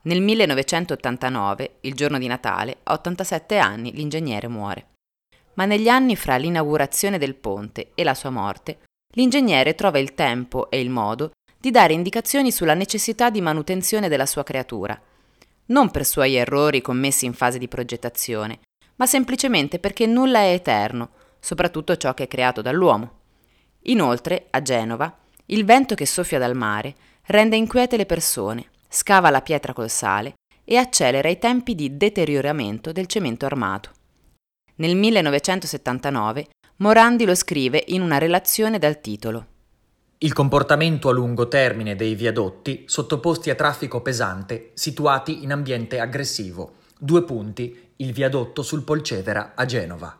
Nel 0.02 0.20
1989, 0.20 1.76
il 1.82 1.94
giorno 1.94 2.18
di 2.18 2.26
Natale, 2.26 2.78
a 2.84 2.94
87 2.94 3.58
anni 3.58 3.92
l'ingegnere 3.92 4.48
muore. 4.48 4.86
Ma 5.54 5.64
negli 5.64 5.88
anni 5.88 6.16
fra 6.16 6.36
l'inaugurazione 6.36 7.18
del 7.18 7.34
ponte 7.34 7.92
e 7.94 8.02
la 8.02 8.14
sua 8.14 8.30
morte, 8.30 8.80
l'ingegnere 9.14 9.74
trova 9.74 9.98
il 9.98 10.14
tempo 10.14 10.70
e 10.70 10.80
il 10.80 10.90
modo 10.90 11.32
di 11.58 11.70
dare 11.70 11.92
indicazioni 11.92 12.50
sulla 12.50 12.74
necessità 12.74 13.30
di 13.30 13.40
manutenzione 13.40 14.08
della 14.08 14.26
sua 14.26 14.42
creatura, 14.42 15.00
non 15.66 15.90
per 15.90 16.04
suoi 16.04 16.34
errori 16.34 16.80
commessi 16.80 17.24
in 17.24 17.34
fase 17.34 17.58
di 17.58 17.68
progettazione, 17.68 18.60
ma 18.96 19.06
semplicemente 19.06 19.78
perché 19.78 20.06
nulla 20.06 20.40
è 20.40 20.52
eterno, 20.52 21.10
soprattutto 21.40 21.96
ciò 21.96 22.14
che 22.14 22.24
è 22.24 22.28
creato 22.28 22.62
dall'uomo. 22.62 23.20
Inoltre, 23.84 24.46
a 24.50 24.62
Genova, 24.62 25.14
il 25.46 25.64
vento 25.64 25.94
che 25.94 26.06
soffia 26.06 26.38
dal 26.38 26.54
mare 26.54 26.94
rende 27.26 27.56
inquiete 27.56 27.96
le 27.96 28.06
persone, 28.06 28.66
scava 28.88 29.30
la 29.30 29.42
pietra 29.42 29.72
col 29.72 29.90
sale 29.90 30.34
e 30.64 30.76
accelera 30.76 31.28
i 31.28 31.38
tempi 31.38 31.74
di 31.74 31.96
deterioramento 31.96 32.92
del 32.92 33.06
cemento 33.06 33.46
armato. 33.46 33.90
Nel 34.76 34.96
1979 34.96 36.46
Morandi 36.76 37.24
lo 37.24 37.34
scrive 37.34 37.84
in 37.88 38.02
una 38.02 38.18
relazione 38.18 38.78
dal 38.78 39.00
titolo 39.00 39.46
Il 40.18 40.32
comportamento 40.32 41.08
a 41.08 41.12
lungo 41.12 41.46
termine 41.46 41.94
dei 41.94 42.14
viadotti 42.14 42.84
sottoposti 42.86 43.50
a 43.50 43.54
traffico 43.54 44.00
pesante 44.00 44.70
situati 44.74 45.42
in 45.42 45.52
ambiente 45.52 46.00
aggressivo. 46.00 46.76
Due 47.04 47.24
punti, 47.24 47.94
il 47.96 48.12
viadotto 48.12 48.62
sul 48.62 48.84
Polcevera 48.84 49.54
a 49.56 49.64
Genova. 49.66 50.16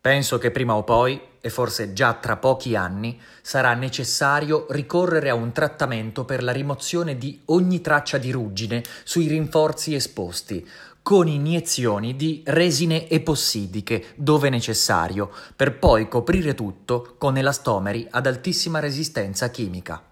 Penso 0.00 0.36
che 0.38 0.50
prima 0.50 0.74
o 0.74 0.82
poi, 0.82 1.20
e 1.40 1.50
forse 1.50 1.92
già 1.92 2.14
tra 2.14 2.36
pochi 2.36 2.74
anni, 2.74 3.20
sarà 3.42 3.72
necessario 3.74 4.66
ricorrere 4.70 5.28
a 5.28 5.36
un 5.36 5.52
trattamento 5.52 6.24
per 6.24 6.42
la 6.42 6.50
rimozione 6.50 7.16
di 7.16 7.42
ogni 7.44 7.80
traccia 7.80 8.18
di 8.18 8.32
ruggine 8.32 8.82
sui 9.04 9.28
rinforzi 9.28 9.94
esposti, 9.94 10.68
con 11.00 11.28
iniezioni 11.28 12.16
di 12.16 12.42
resine 12.44 13.08
epossidiche 13.08 14.06
dove 14.16 14.50
necessario, 14.50 15.30
per 15.54 15.78
poi 15.78 16.08
coprire 16.08 16.56
tutto 16.56 17.14
con 17.18 17.36
elastomeri 17.36 18.04
ad 18.10 18.26
altissima 18.26 18.80
resistenza 18.80 19.48
chimica. 19.48 20.02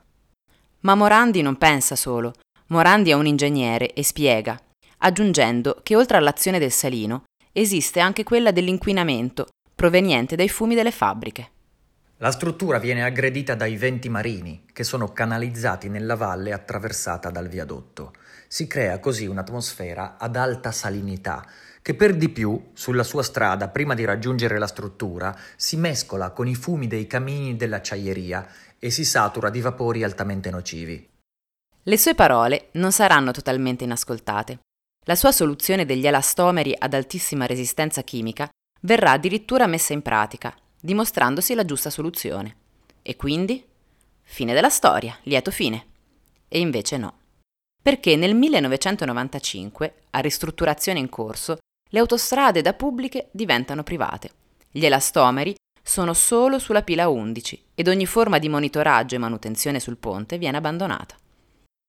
Ma 0.82 0.94
Morandi 0.94 1.42
non 1.42 1.58
pensa 1.58 1.96
solo. 1.96 2.34
Morandi 2.68 3.10
è 3.10 3.14
un 3.14 3.26
ingegnere 3.26 3.92
e 3.92 4.04
spiega, 4.04 4.56
aggiungendo 5.00 5.80
che 5.82 5.96
oltre 5.96 6.16
all'azione 6.16 6.58
del 6.58 6.72
salino 6.72 7.24
esiste 7.52 8.00
anche 8.00 8.22
quella 8.22 8.50
dell'inquinamento 8.50 9.48
proveniente 9.74 10.36
dai 10.36 10.48
fumi 10.48 10.74
delle 10.74 10.90
fabbriche. 10.90 11.50
La 12.18 12.30
struttura 12.30 12.78
viene 12.78 13.02
aggredita 13.02 13.54
dai 13.54 13.76
venti 13.76 14.10
marini, 14.10 14.66
che 14.74 14.84
sono 14.84 15.10
canalizzati 15.10 15.88
nella 15.88 16.16
valle 16.16 16.52
attraversata 16.52 17.30
dal 17.30 17.48
viadotto. 17.48 18.12
Si 18.46 18.66
crea 18.66 18.98
così 18.98 19.24
un'atmosfera 19.24 20.18
ad 20.18 20.36
alta 20.36 20.70
salinità, 20.70 21.46
che 21.80 21.94
per 21.94 22.14
di 22.14 22.28
più, 22.28 22.72
sulla 22.74 23.04
sua 23.04 23.22
strada, 23.22 23.68
prima 23.68 23.94
di 23.94 24.04
raggiungere 24.04 24.58
la 24.58 24.66
struttura, 24.66 25.34
si 25.56 25.78
mescola 25.78 26.28
con 26.32 26.46
i 26.46 26.54
fumi 26.54 26.86
dei 26.88 27.06
camini 27.06 27.56
dell'acciaieria 27.56 28.46
e 28.78 28.90
si 28.90 29.06
satura 29.06 29.48
di 29.48 29.62
vapori 29.62 30.04
altamente 30.04 30.50
nocivi. 30.50 31.08
Le 31.84 31.96
sue 31.96 32.14
parole 32.14 32.68
non 32.72 32.92
saranno 32.92 33.30
totalmente 33.30 33.84
inascoltate. 33.84 34.58
La 35.06 35.14
sua 35.14 35.32
soluzione 35.32 35.86
degli 35.86 36.06
elastomeri 36.06 36.74
ad 36.76 36.92
altissima 36.92 37.46
resistenza 37.46 38.02
chimica 38.02 38.48
verrà 38.82 39.12
addirittura 39.12 39.66
messa 39.66 39.94
in 39.94 40.02
pratica, 40.02 40.54
dimostrandosi 40.78 41.54
la 41.54 41.64
giusta 41.64 41.88
soluzione. 41.88 42.56
E 43.00 43.16
quindi? 43.16 43.64
Fine 44.20 44.52
della 44.52 44.68
storia, 44.68 45.18
lieto 45.22 45.50
fine. 45.50 45.86
E 46.48 46.58
invece 46.60 46.98
no. 46.98 47.18
Perché 47.82 48.14
nel 48.14 48.34
1995, 48.34 49.94
a 50.10 50.18
ristrutturazione 50.18 50.98
in 50.98 51.08
corso, 51.08 51.58
le 51.88 51.98
autostrade 51.98 52.60
da 52.60 52.74
pubbliche 52.74 53.28
diventano 53.32 53.82
private. 53.82 54.30
Gli 54.70 54.84
elastomeri 54.84 55.54
sono 55.82 56.12
solo 56.12 56.58
sulla 56.58 56.82
pila 56.82 57.08
11 57.08 57.68
ed 57.74 57.88
ogni 57.88 58.04
forma 58.04 58.38
di 58.38 58.50
monitoraggio 58.50 59.14
e 59.14 59.18
manutenzione 59.18 59.80
sul 59.80 59.96
ponte 59.96 60.36
viene 60.36 60.58
abbandonata. 60.58 61.16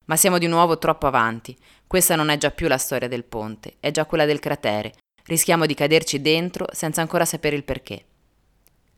Ma 0.06 0.16
siamo 0.16 0.38
di 0.38 0.48
nuovo 0.48 0.78
troppo 0.78 1.08
avanti. 1.08 1.58
Questa 1.88 2.16
non 2.16 2.30
è 2.30 2.38
già 2.38 2.52
più 2.52 2.68
la 2.68 2.78
storia 2.78 3.08
del 3.08 3.24
ponte, 3.24 3.76
è 3.80 3.92
già 3.92 4.06
quella 4.06 4.26
del 4.26 4.40
cratere, 4.40 4.94
Rischiamo 5.26 5.66
di 5.66 5.76
caderci 5.76 6.22
dentro 6.22 6.68
senza 6.72 7.02
ancora 7.02 7.26
sapere 7.26 7.56
il 7.56 7.64
perché. 7.64 8.06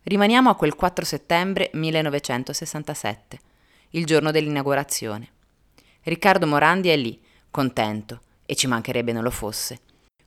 Rimaniamo 0.04 0.50
a 0.50 0.56
quel 0.56 0.76
4 0.76 1.06
settembre 1.06 1.70
1967, 1.74 3.40
il 3.92 4.06
giorno 4.06 4.32
dell'inaugurazione. 4.32 5.30
Riccardo 6.02 6.48
Morandi 6.48 6.90
è 6.90 6.98
lì, 6.98 7.22
contento, 7.52 8.22
e 8.46 8.56
ci 8.56 8.68
mancherebbe 8.68 9.12
non 9.12 9.24
lo 9.24 9.32
fosse. 9.32 9.80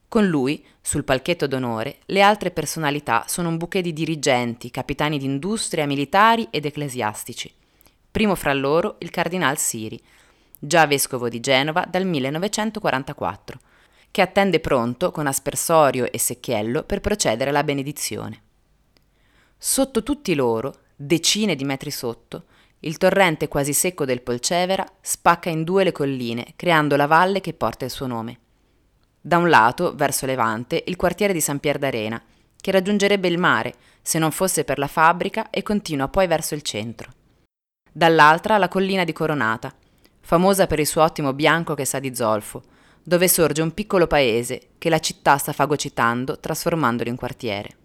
Con 0.08 0.26
lui, 0.26 0.64
sul 0.80 1.04
palchetto 1.04 1.46
d'onore, 1.46 1.98
le 2.06 2.22
altre 2.22 2.50
personalità 2.50 3.24
sono 3.26 3.48
un 3.48 3.56
bouquet 3.56 3.82
di 3.82 3.92
dirigenti, 3.92 4.70
capitani 4.70 5.18
d'industria, 5.18 5.86
militari 5.86 6.46
ed 6.50 6.64
ecclesiastici. 6.64 7.52
Primo 8.10 8.34
fra 8.34 8.52
loro 8.54 8.96
il 9.00 9.10
cardinal 9.10 9.58
Siri, 9.58 10.00
già 10.58 10.86
vescovo 10.86 11.28
di 11.28 11.40
Genova 11.40 11.84
dal 11.88 12.04
1944 12.04 13.58
che 14.16 14.22
attende 14.22 14.60
pronto 14.60 15.10
con 15.10 15.26
aspersorio 15.26 16.10
e 16.10 16.18
secchiello 16.18 16.84
per 16.84 17.02
procedere 17.02 17.50
alla 17.50 17.62
benedizione. 17.62 18.40
Sotto 19.58 20.02
tutti 20.02 20.34
loro, 20.34 20.74
decine 20.96 21.54
di 21.54 21.64
metri 21.64 21.90
sotto, 21.90 22.44
il 22.80 22.96
torrente 22.96 23.46
quasi 23.46 23.74
secco 23.74 24.06
del 24.06 24.22
Polcevera 24.22 24.86
spacca 25.02 25.50
in 25.50 25.64
due 25.64 25.84
le 25.84 25.92
colline, 25.92 26.54
creando 26.56 26.96
la 26.96 27.06
valle 27.06 27.42
che 27.42 27.52
porta 27.52 27.84
il 27.84 27.90
suo 27.90 28.06
nome. 28.06 28.38
Da 29.20 29.36
un 29.36 29.50
lato, 29.50 29.94
verso 29.94 30.24
levante, 30.24 30.82
il 30.86 30.96
quartiere 30.96 31.34
di 31.34 31.40
San 31.42 31.58
Pier 31.58 31.76
d'Arena, 31.76 32.22
che 32.58 32.70
raggiungerebbe 32.70 33.28
il 33.28 33.36
mare 33.36 33.74
se 34.00 34.18
non 34.18 34.30
fosse 34.30 34.64
per 34.64 34.78
la 34.78 34.86
fabbrica 34.86 35.50
e 35.50 35.62
continua 35.62 36.08
poi 36.08 36.26
verso 36.26 36.54
il 36.54 36.62
centro. 36.62 37.10
Dall'altra 37.92 38.56
la 38.56 38.68
collina 38.68 39.04
di 39.04 39.12
Coronata, 39.12 39.74
famosa 40.26 40.66
per 40.66 40.80
il 40.80 40.88
suo 40.88 41.04
ottimo 41.04 41.32
bianco 41.32 41.74
che 41.74 41.84
sa 41.84 42.00
di 42.00 42.12
zolfo, 42.12 42.64
dove 43.00 43.28
sorge 43.28 43.62
un 43.62 43.72
piccolo 43.72 44.08
paese 44.08 44.70
che 44.76 44.88
la 44.88 44.98
città 44.98 45.36
sta 45.36 45.52
fagocitando 45.52 46.40
trasformandolo 46.40 47.08
in 47.08 47.14
quartiere. 47.14 47.76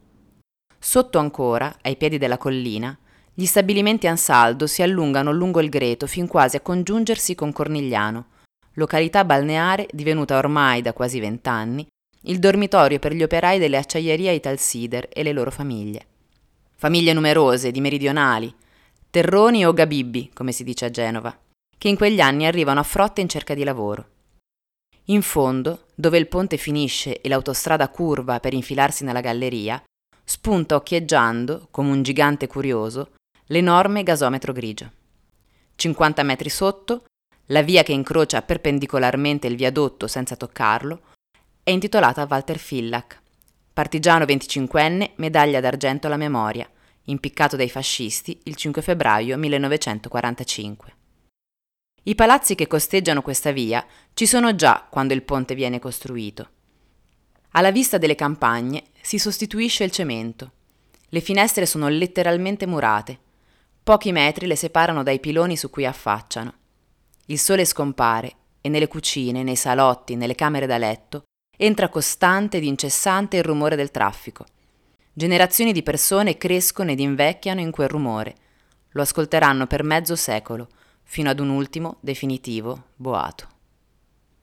Sotto 0.80 1.19
ancora, 1.19 1.77
ai 1.84 1.95
piedi 1.97 2.17
della 2.17 2.39
collina, 2.39 2.97
gli 3.32 3.45
stabilimenti 3.45 4.08
Ansaldo 4.08 4.65
si 4.65 4.82
allungano 4.82 5.32
lungo 5.32 5.62
il 5.62 5.69
Greto 5.69 6.08
fin 6.08 6.27
quasi 6.27 6.56
a 6.56 6.62
congiungersi 6.62 7.36
con 7.36 7.54
Cornigliano, 7.54 8.25
località 8.73 9.23
balneare 9.23 9.86
divenuta 9.91 10.36
ormai 10.36 10.82
da 10.82 10.93
quasi 10.93 11.19
vent'anni 11.19 11.88
il 12.23 12.39
dormitorio 12.39 12.97
per 12.97 13.13
gli 13.13 13.21
operai 13.21 13.60
delle 13.60 13.77
acciaierie 13.77 14.34
Italsider 14.34 15.10
e 15.13 15.21
le 15.21 15.32
loro 15.32 15.51
famiglie. 15.51 16.06
Famiglie 16.75 17.13
numerose, 17.13 17.69
di 17.69 17.82
meridionali, 17.82 18.51
terroni 19.12 19.63
o 19.63 19.73
gabibbi, 19.73 20.32
come 20.34 20.51
si 20.51 20.63
dice 20.63 20.86
a 20.86 20.89
Genova, 20.89 21.36
che 21.81 21.87
in 21.87 21.95
quegli 21.95 22.19
anni 22.19 22.45
arrivano 22.45 22.79
a 22.79 22.83
frotte 22.83 23.21
in 23.21 23.27
cerca 23.27 23.55
di 23.55 23.63
lavoro. 23.63 24.09
In 25.05 25.23
fondo, 25.23 25.87
dove 25.95 26.19
il 26.19 26.27
ponte 26.27 26.57
finisce 26.57 27.19
e 27.19 27.27
l'autostrada 27.27 27.89
curva 27.89 28.39
per 28.39 28.53
infilarsi 28.53 29.03
nella 29.03 29.19
galleria, 29.19 29.81
spunta 30.23 30.75
occhieggiando, 30.75 31.69
come 31.71 31.89
un 31.89 32.03
gigante 32.03 32.45
curioso, 32.45 33.13
l'enorme 33.47 34.03
gasometro 34.03 34.53
grigio. 34.53 34.91
50 35.73 36.21
metri 36.21 36.49
sotto, 36.49 37.05
la 37.47 37.63
via 37.63 37.81
che 37.81 37.93
incrocia 37.93 38.43
perpendicolarmente 38.43 39.47
il 39.47 39.55
viadotto 39.55 40.05
senza 40.05 40.35
toccarlo, 40.35 41.01
è 41.63 41.71
intitolata 41.71 42.27
Walter 42.29 42.59
Fillack, 42.59 43.19
partigiano 43.73 44.25
25enne, 44.25 45.13
medaglia 45.15 45.59
d'argento 45.59 46.05
alla 46.05 46.17
memoria, 46.17 46.69
impiccato 47.05 47.55
dai 47.55 47.71
fascisti 47.71 48.39
il 48.43 48.55
5 48.55 48.83
febbraio 48.83 49.35
1945. 49.35 50.99
I 52.03 52.15
palazzi 52.15 52.55
che 52.55 52.65
costeggiano 52.65 53.21
questa 53.21 53.51
via 53.51 53.85
ci 54.15 54.25
sono 54.25 54.55
già 54.55 54.87
quando 54.89 55.13
il 55.13 55.21
ponte 55.21 55.53
viene 55.53 55.77
costruito. 55.77 56.49
Alla 57.51 57.69
vista 57.69 57.99
delle 57.99 58.15
campagne 58.15 58.85
si 59.01 59.19
sostituisce 59.19 59.83
il 59.83 59.91
cemento. 59.91 60.51
Le 61.09 61.19
finestre 61.19 61.67
sono 61.67 61.89
letteralmente 61.89 62.65
murate. 62.65 63.19
Pochi 63.83 64.11
metri 64.11 64.47
le 64.47 64.55
separano 64.55 65.03
dai 65.03 65.19
piloni 65.19 65.55
su 65.55 65.69
cui 65.69 65.85
affacciano. 65.85 66.53
Il 67.27 67.37
sole 67.37 67.65
scompare 67.65 68.33
e 68.61 68.69
nelle 68.69 68.87
cucine, 68.87 69.43
nei 69.43 69.55
salotti, 69.55 70.15
nelle 70.15 70.33
camere 70.33 70.65
da 70.65 70.79
letto 70.79 71.25
entra 71.55 71.89
costante 71.89 72.57
ed 72.57 72.63
incessante 72.63 73.37
il 73.37 73.43
rumore 73.43 73.75
del 73.75 73.91
traffico. 73.91 74.45
Generazioni 75.13 75.71
di 75.71 75.83
persone 75.83 76.35
crescono 76.35 76.89
ed 76.89 76.99
invecchiano 76.99 77.59
in 77.59 77.69
quel 77.69 77.89
rumore. 77.89 78.35
Lo 78.93 79.03
ascolteranno 79.03 79.67
per 79.67 79.83
mezzo 79.83 80.15
secolo 80.15 80.67
fino 81.12 81.30
ad 81.30 81.41
un 81.41 81.50
ultimo, 81.50 81.97
definitivo, 82.00 82.86
boato. 82.95 83.45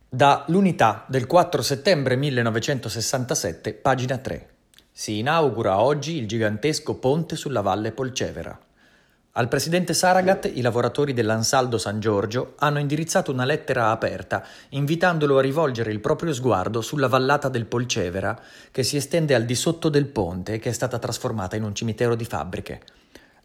Da 0.06 0.44
L'Unità 0.48 1.06
del 1.08 1.26
4 1.26 1.62
settembre 1.62 2.14
1967, 2.16 3.72
pagina 3.72 4.18
3. 4.18 4.48
Si 4.92 5.16
inaugura 5.16 5.80
oggi 5.80 6.18
il 6.18 6.28
gigantesco 6.28 6.96
ponte 6.96 7.36
sulla 7.36 7.62
valle 7.62 7.92
Polcevera. 7.92 8.60
Al 9.32 9.48
presidente 9.48 9.94
Saragat 9.94 10.50
i 10.52 10.60
lavoratori 10.60 11.14
dell'Ansaldo 11.14 11.78
San 11.78 12.00
Giorgio 12.00 12.52
hanno 12.58 12.80
indirizzato 12.80 13.32
una 13.32 13.46
lettera 13.46 13.88
aperta 13.88 14.44
invitandolo 14.70 15.38
a 15.38 15.40
rivolgere 15.40 15.90
il 15.90 16.00
proprio 16.00 16.34
sguardo 16.34 16.82
sulla 16.82 17.08
vallata 17.08 17.48
del 17.48 17.64
Polcevera 17.64 18.38
che 18.70 18.82
si 18.82 18.98
estende 18.98 19.34
al 19.34 19.46
di 19.46 19.54
sotto 19.54 19.88
del 19.88 20.06
ponte 20.06 20.52
e 20.52 20.58
che 20.58 20.68
è 20.68 20.74
stata 20.74 20.98
trasformata 20.98 21.56
in 21.56 21.62
un 21.62 21.74
cimitero 21.74 22.14
di 22.14 22.26
fabbriche. 22.26 22.82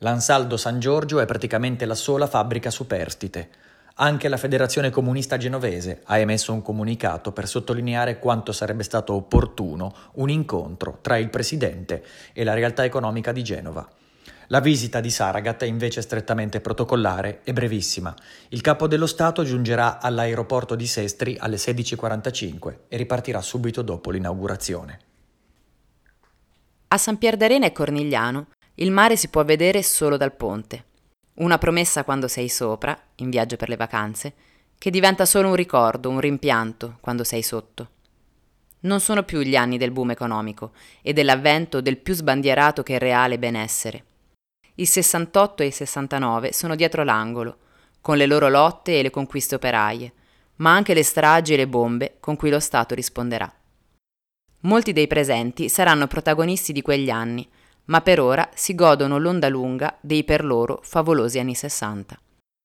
L'Ansaldo 0.04 0.58
San 0.58 0.82
Giorgio 0.82 1.22
è 1.22 1.26
praticamente 1.26 1.86
la 1.86 1.96
sola 1.96 2.28
fabbrica 2.28 2.70
superstite. 2.70 3.50
Anche 3.96 4.28
la 4.28 4.36
Federazione 4.36 4.90
Comunista 4.90 5.38
Genovese 5.38 6.02
ha 6.04 6.18
emesso 6.18 6.52
un 6.52 6.62
comunicato 6.62 7.32
per 7.32 7.48
sottolineare 7.48 8.20
quanto 8.20 8.52
sarebbe 8.52 8.84
stato 8.84 9.14
opportuno 9.14 9.96
un 10.16 10.30
incontro 10.30 10.98
tra 11.00 11.16
il 11.16 11.30
presidente 11.30 12.04
e 12.34 12.44
la 12.44 12.54
realtà 12.54 12.84
economica 12.84 13.32
di 13.32 13.44
Genova. 13.44 13.88
La 14.48 14.60
visita 14.60 15.00
di 15.00 15.10
Saragat 15.10 15.64
è 15.64 15.68
invece 15.68 16.02
strettamente 16.02 16.60
protocollare 16.60 17.40
e 17.46 17.54
brevissima. 17.54 18.14
Il 18.50 18.60
capo 18.60 18.88
dello 18.88 19.08
Stato 19.08 19.46
giungerà 19.46 20.02
all'aeroporto 20.02 20.76
di 20.76 20.86
Sestri 20.86 21.38
alle 21.40 21.56
16.45 21.56 22.76
e 22.90 22.98
ripartirà 22.98 23.42
subito 23.42 23.82
dopo 23.82 24.12
l'inaugurazione. 24.12 25.00
A 26.90 26.98
San 26.98 27.18
Pierdarena 27.18 27.66
e 27.66 27.72
Cornigliano 27.72 28.48
il 28.76 28.92
mare 28.92 29.16
si 29.16 29.28
può 29.28 29.44
vedere 29.44 29.84
solo 29.84 30.18
dal 30.18 30.34
ponte. 30.34 30.86
Una 31.36 31.58
promessa 31.58 32.04
quando 32.04 32.28
sei 32.28 32.50
sopra, 32.50 32.98
in 33.16 33.30
viaggio 33.30 33.56
per 33.56 33.70
le 33.70 33.76
vacanze, 33.76 34.34
che 34.78 34.90
diventa 34.90 35.26
solo 35.26 35.50
un 35.50 35.56
ricordo, 35.56 36.10
un 36.10 36.20
rimpianto 36.20 36.98
quando 37.00 37.24
sei 37.24 37.44
sotto. 37.44 37.90
Non 38.82 39.00
sono 39.00 39.24
più 39.24 39.42
gli 39.42 39.56
anni 39.56 39.78
del 39.78 39.92
boom 39.92 40.12
economico 40.12 40.72
e 41.02 41.14
dell'avvento 41.14 41.82
del 41.82 41.98
più 41.98 42.14
sbandierato 42.14 42.84
che 42.84 42.98
reale 42.98 43.40
benessere. 43.40 44.06
Il 44.76 44.88
68 44.88 45.64
e 45.64 45.66
il 45.68 45.74
69 45.74 46.52
sono 46.52 46.76
dietro 46.76 47.04
l'angolo, 47.04 47.58
con 48.02 48.18
le 48.18 48.26
loro 48.26 48.50
lotte 48.50 49.00
e 49.00 49.04
le 49.04 49.12
conquiste 49.12 49.56
operaie, 49.56 50.12
ma 50.58 50.74
anche 50.74 50.94
le 50.94 51.04
stragi 51.04 51.54
e 51.54 51.58
le 51.58 51.68
bombe 51.68 52.18
con 52.20 52.36
cui 52.36 52.50
lo 52.50 52.60
Stato 52.60 52.96
risponderà. 52.96 53.52
Molti 54.62 54.94
dei 54.94 55.08
presenti 55.08 55.70
saranno 55.70 56.08
protagonisti 56.08 56.74
di 56.74 56.82
quegli 56.82 57.10
anni, 57.10 57.48
ma 57.86 58.02
per 58.02 58.20
ora 58.20 58.50
si 58.54 58.76
godono 58.76 59.18
l'onda 59.18 59.50
lunga 59.50 59.98
dei 60.02 60.24
per 60.24 60.46
loro 60.46 60.80
favolosi 60.84 61.40
anni 61.40 61.56
60. 61.56 62.20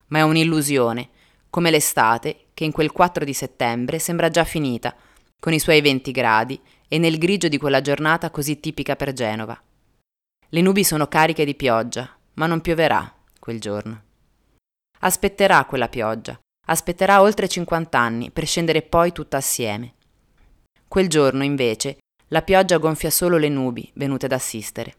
Ma 0.09 0.19
è 0.19 0.23
un'illusione, 0.23 1.09
come 1.51 1.71
l'estate 1.71 2.47
che 2.55 2.65
in 2.65 2.73
quel 2.73 2.93
4 2.93 3.25
di 3.25 3.33
settembre 3.33 3.99
sembra 3.99 4.29
già 4.29 4.45
finita, 4.45 4.95
con 5.41 5.53
i 5.53 5.59
suoi 5.59 5.81
20 5.81 6.11
gradi 6.13 6.61
e 6.89 6.99
nel 6.99 7.19
grigio 7.19 7.49
di 7.49 7.59
quella 7.59 7.81
giornata 7.81 8.31
così 8.31 8.61
tipica 8.61 8.97
per 8.97 9.13
Genova. 9.13 9.61
Le 10.49 10.61
nubi 10.61 10.85
sono 10.85 11.07
cariche 11.09 11.45
di 11.45 11.55
pioggia, 11.55 12.09
ma 12.35 12.47
non 12.47 12.61
pioverà 12.61 13.13
quel 13.39 13.61
giorno. 13.61 14.03
Aspetterà 15.01 15.65
quella 15.65 15.89
pioggia, 15.89 16.39
aspetterà 16.67 17.21
oltre 17.21 17.49
50 17.49 17.99
anni 17.99 18.31
per 18.31 18.47
scendere 18.47 18.83
poi 18.83 19.13
tutta 19.13 19.37
assieme. 19.37 19.95
Quel 20.89 21.09
giorno, 21.09 21.45
invece, 21.45 21.99
la 22.29 22.43
pioggia 22.43 22.79
gonfia 22.79 23.11
solo 23.11 23.37
le 23.37 23.49
nubi 23.49 23.91
venute 23.95 24.27
ad 24.27 24.33
assistere. 24.33 24.95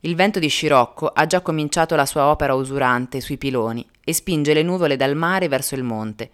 Il 0.00 0.14
vento 0.14 0.38
di 0.38 0.48
scirocco 0.48 1.08
ha 1.08 1.26
già 1.26 1.40
cominciato 1.40 1.96
la 1.96 2.06
sua 2.06 2.26
opera 2.26 2.54
usurante 2.54 3.20
sui 3.20 3.36
piloni 3.36 3.84
e 4.04 4.12
spinge 4.12 4.54
le 4.54 4.62
nuvole 4.62 4.94
dal 4.94 5.16
mare 5.16 5.48
verso 5.48 5.74
il 5.74 5.82
monte, 5.82 6.30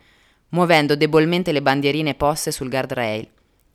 muovendo 0.50 0.96
debolmente 0.96 1.50
le 1.50 1.62
bandierine 1.62 2.14
poste 2.14 2.52
sul 2.52 2.68
guardrail, 2.68 3.26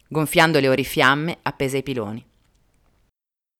gonfiando 0.07 0.59
le 0.59 0.69
orifiamme 0.69 1.39
appese 1.41 1.77
ai 1.77 1.83
piloni. 1.83 2.23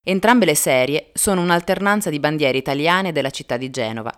Entrambe 0.06 0.46
le 0.46 0.56
serie 0.56 1.10
sono 1.13 1.42
un'alternanza 1.42 2.12
di 2.12 2.20
bandiere 2.20 2.60
italiane 2.60 3.12
della 3.12 3.32
città 3.32 3.58
di 3.58 3.72
Genova, 3.72 4.15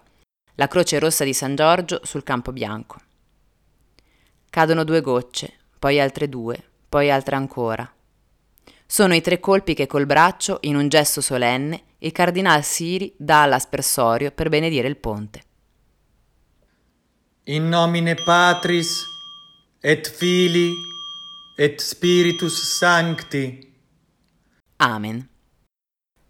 la 0.56 0.68
croce 0.68 1.00
rossa 1.00 1.24
di 1.24 1.34
San 1.34 1.56
Giorgio 1.56 2.02
sul 2.04 2.24
campo 2.24 2.52
bianco. 2.52 2.98
Cadono 4.50 4.84
due 4.84 5.00
gocce, 5.00 5.54
poi 5.80 6.00
altre 6.00 6.28
due, 6.28 6.62
poi 6.90 7.10
altre 7.10 7.38
ancora. 7.38 7.90
Sono 8.92 9.16
i 9.16 9.22
tre 9.22 9.40
colpi 9.40 9.74
che 9.74 9.88
col 9.88 10.06
braccio, 10.06 10.58
in 10.64 10.76
un 10.76 10.90
gesto 10.90 11.22
solenne, 11.22 11.82
il 12.00 12.12
cardinal 12.12 12.62
Siri 12.62 13.14
dà 13.16 13.44
all'aspersorio 13.44 14.32
per 14.32 14.50
benedire 14.50 14.90
il 14.90 14.98
ponte. 14.98 15.44
In 17.44 17.70
nomine 17.70 18.16
Patris 18.16 19.02
et 19.80 20.12
Fili 20.12 20.74
et 21.56 21.80
Spiritus 21.80 22.62
Sancti. 22.62 23.74
Amen. 24.76 25.26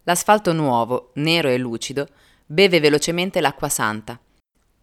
L'asfalto 0.04 0.54
nuovo, 0.54 1.13
nero 1.15 1.50
e 1.50 1.58
lucido, 1.58 2.10
beve 2.45 2.80
velocemente 2.80 3.41
l'acqua 3.41 3.69
santa. 3.69 4.19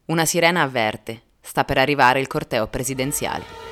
Una 0.07 0.25
sirena 0.25 0.63
avverte, 0.63 1.27
sta 1.41 1.63
per 1.63 1.79
arrivare 1.79 2.19
il 2.19 2.27
corteo 2.27 2.67
presidenziale. 2.67 3.68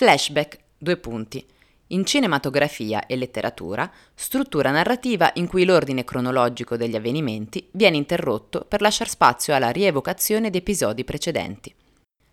Flashback, 0.00 0.58
due 0.78 0.96
punti. 0.96 1.44
In 1.88 2.06
cinematografia 2.06 3.04
e 3.04 3.16
letteratura, 3.16 3.92
struttura 4.14 4.70
narrativa 4.70 5.30
in 5.34 5.46
cui 5.46 5.66
l'ordine 5.66 6.04
cronologico 6.04 6.78
degli 6.78 6.96
avvenimenti 6.96 7.68
viene 7.72 7.98
interrotto 7.98 8.64
per 8.66 8.80
lasciar 8.80 9.10
spazio 9.10 9.54
alla 9.54 9.68
rievocazione 9.68 10.48
di 10.48 10.56
episodi 10.56 11.04
precedenti. 11.04 11.74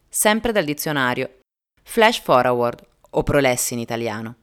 Sempre 0.08 0.54
dal 0.54 0.64
dizionario 0.64 1.40
Flash 1.84 2.22
forward 2.22 2.82
o 3.10 3.24
prolessi 3.24 3.74
in 3.74 3.82
italiano. 3.82 4.36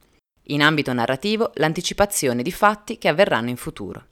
In 0.48 0.60
ambito 0.60 0.92
narrativo, 0.92 1.50
l'anticipazione 1.54 2.42
di 2.42 2.52
fatti 2.52 2.98
che 2.98 3.08
avverranno 3.08 3.48
in 3.48 3.56
futuro. 3.56 4.04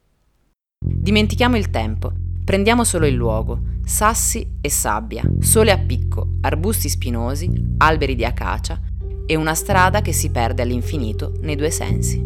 Dimentichiamo 0.83 1.59
il 1.59 1.69
tempo, 1.69 2.13
prendiamo 2.43 2.83
solo 2.83 3.05
il 3.05 3.15
luogo, 3.15 3.61
sassi 3.85 4.57
e 4.63 4.71
sabbia, 4.71 5.23
sole 5.39 5.71
a 5.71 5.77
picco, 5.77 6.29
arbusti 6.41 6.89
spinosi, 6.89 7.51
alberi 7.77 8.15
di 8.15 8.25
acacia 8.25 8.81
e 9.27 9.37
una 9.37 9.55
strada 9.55 10.01
che 10.01 10.13
si 10.13 10.31
perde 10.31 10.63
all'infinito 10.63 11.33
nei 11.41 11.57
due 11.57 11.71
sensi. 11.71 12.23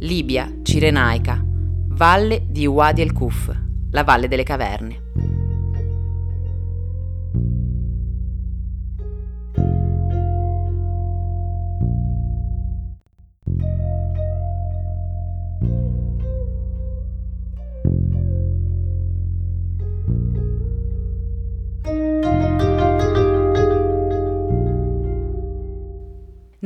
Libia, 0.00 0.58
Cirenaica, 0.62 1.44
valle 1.44 2.44
di 2.48 2.66
Wadi 2.66 3.02
el 3.02 3.12
Kuf, 3.12 3.52
la 3.90 4.04
valle 4.04 4.28
delle 4.28 4.44
caverne. 4.44 5.07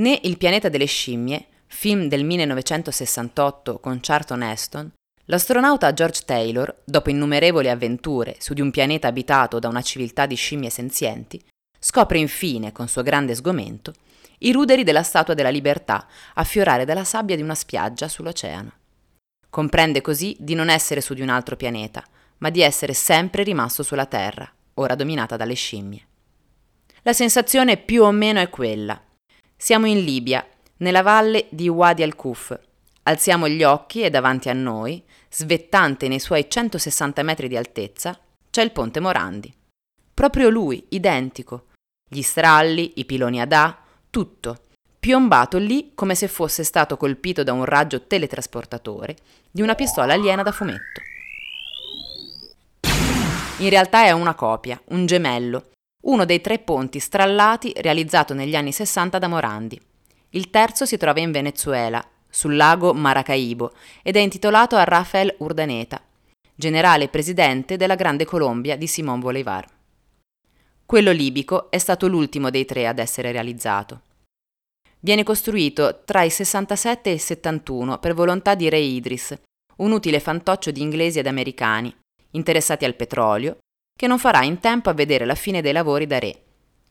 Né 0.02 0.18
Il 0.24 0.36
pianeta 0.36 0.68
delle 0.68 0.86
scimmie, 0.86 1.46
film 1.68 2.08
del 2.08 2.24
1968 2.24 3.78
con 3.78 4.00
Charlton 4.02 4.42
Heston, 4.42 4.92
l'astronauta 5.26 5.92
George 5.92 6.22
Taylor, 6.24 6.76
dopo 6.84 7.08
innumerevoli 7.10 7.68
avventure 7.68 8.34
su 8.40 8.52
di 8.52 8.60
un 8.60 8.72
pianeta 8.72 9.06
abitato 9.06 9.60
da 9.60 9.68
una 9.68 9.80
civiltà 9.80 10.26
di 10.26 10.34
scimmie 10.34 10.70
senzienti, 10.70 11.40
scopre 11.78 12.18
infine, 12.18 12.72
con 12.72 12.88
suo 12.88 13.04
grande 13.04 13.36
sgomento, 13.36 13.94
i 14.38 14.50
ruderi 14.50 14.82
della 14.82 15.04
Statua 15.04 15.34
della 15.34 15.50
Libertà 15.50 16.08
affiorare 16.34 16.84
dalla 16.84 17.04
sabbia 17.04 17.36
di 17.36 17.42
una 17.42 17.54
spiaggia 17.54 18.08
sull'oceano. 18.08 18.72
Comprende 19.48 20.00
così 20.00 20.34
di 20.36 20.54
non 20.54 20.68
essere 20.68 21.00
su 21.00 21.14
di 21.14 21.22
un 21.22 21.28
altro 21.28 21.54
pianeta, 21.54 22.02
ma 22.38 22.50
di 22.50 22.60
essere 22.60 22.92
sempre 22.92 23.44
rimasto 23.44 23.84
sulla 23.84 24.06
Terra, 24.06 24.52
ora 24.74 24.96
dominata 24.96 25.36
dalle 25.36 25.54
scimmie. 25.54 26.04
La 27.02 27.12
sensazione 27.12 27.76
più 27.76 28.02
o 28.02 28.10
meno 28.10 28.40
è 28.40 28.50
quella, 28.50 29.00
siamo 29.62 29.86
in 29.86 30.02
Libia, 30.02 30.44
nella 30.78 31.02
valle 31.02 31.46
di 31.48 31.68
Wadi 31.68 32.02
al-Kuf. 32.02 32.58
Alziamo 33.04 33.46
gli 33.46 33.62
occhi 33.62 34.02
e 34.02 34.10
davanti 34.10 34.48
a 34.48 34.52
noi, 34.52 35.00
svettante 35.30 36.08
nei 36.08 36.18
suoi 36.18 36.50
160 36.50 37.22
metri 37.22 37.46
di 37.46 37.56
altezza, 37.56 38.18
c'è 38.50 38.60
il 38.60 38.72
ponte 38.72 38.98
Morandi. 38.98 39.54
Proprio 40.12 40.48
lui, 40.48 40.84
identico. 40.88 41.66
Gli 42.10 42.22
stralli, 42.22 42.94
i 42.96 43.04
piloni 43.04 43.40
ad 43.40 43.52
A, 43.52 43.78
tutto, 44.10 44.62
piombato 44.98 45.58
lì 45.58 45.92
come 45.94 46.16
se 46.16 46.26
fosse 46.26 46.64
stato 46.64 46.96
colpito 46.96 47.44
da 47.44 47.52
un 47.52 47.64
raggio 47.64 48.04
teletrasportatore 48.04 49.14
di 49.48 49.62
una 49.62 49.76
pistola 49.76 50.14
aliena 50.14 50.42
da 50.42 50.50
fumetto. 50.50 51.00
In 53.58 53.68
realtà 53.68 54.02
è 54.02 54.10
una 54.10 54.34
copia, 54.34 54.82
un 54.86 55.06
gemello, 55.06 55.70
uno 56.02 56.24
dei 56.24 56.40
tre 56.40 56.58
ponti 56.58 56.98
strallati 56.98 57.72
realizzato 57.76 58.34
negli 58.34 58.56
anni 58.56 58.72
60 58.72 59.18
da 59.18 59.28
Morandi. 59.28 59.80
Il 60.30 60.50
terzo 60.50 60.84
si 60.86 60.96
trova 60.96 61.20
in 61.20 61.30
Venezuela, 61.30 62.04
sul 62.28 62.56
lago 62.56 62.94
Maracaibo, 62.94 63.72
ed 64.02 64.16
è 64.16 64.20
intitolato 64.20 64.76
a 64.76 64.84
Rafael 64.84 65.34
Urdaneta, 65.38 66.00
generale 66.54 67.08
presidente 67.08 67.76
della 67.76 67.94
Grande 67.94 68.24
Colombia 68.24 68.76
di 68.76 68.86
Simón 68.86 69.20
Bolívar. 69.20 69.66
Quello 70.84 71.12
libico 71.12 71.70
è 71.70 71.78
stato 71.78 72.08
l'ultimo 72.08 72.50
dei 72.50 72.64
tre 72.64 72.86
ad 72.86 72.98
essere 72.98 73.30
realizzato. 73.32 74.02
Viene 75.00 75.22
costruito 75.24 76.02
tra 76.04 76.22
i 76.22 76.30
67 76.30 77.10
e 77.10 77.14
i 77.14 77.18
71 77.18 77.98
per 77.98 78.14
volontà 78.14 78.54
di 78.54 78.68
Re 78.68 78.78
Idris, 78.78 79.34
un 79.76 79.92
utile 79.92 80.20
fantoccio 80.20 80.70
di 80.70 80.80
inglesi 80.80 81.18
ed 81.18 81.26
americani, 81.26 81.94
interessati 82.32 82.84
al 82.84 82.94
petrolio, 82.94 83.58
che 84.02 84.08
non 84.08 84.18
farà 84.18 84.42
in 84.42 84.58
tempo 84.58 84.90
a 84.90 84.94
vedere 84.94 85.24
la 85.24 85.36
fine 85.36 85.62
dei 85.62 85.72
lavori 85.72 86.08
da 86.08 86.18
re, 86.18 86.36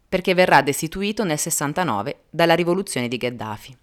perché 0.08 0.34
verrà 0.34 0.62
destituito 0.62 1.26
nel 1.26 1.38
69 1.38 2.22
dalla 2.30 2.56
rivoluzione 2.56 3.10
di 3.10 3.18
Gheddafi. 3.18 3.78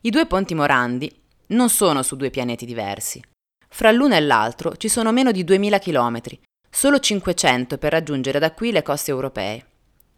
I 0.00 0.10
due 0.10 0.26
ponti 0.26 0.56
Morandi 0.56 1.08
non 1.50 1.68
sono 1.68 2.02
su 2.02 2.16
due 2.16 2.30
pianeti 2.30 2.66
diversi. 2.66 3.22
Fra 3.68 3.92
l'uno 3.92 4.16
e 4.16 4.20
l'altro 4.20 4.74
ci 4.74 4.88
sono 4.88 5.12
meno 5.12 5.30
di 5.30 5.44
2000 5.44 5.78
km, 5.78 6.20
solo 6.68 6.98
500 6.98 7.78
per 7.78 7.92
raggiungere 7.92 8.40
da 8.40 8.50
qui 8.54 8.72
le 8.72 8.82
coste 8.82 9.12
europee. 9.12 9.66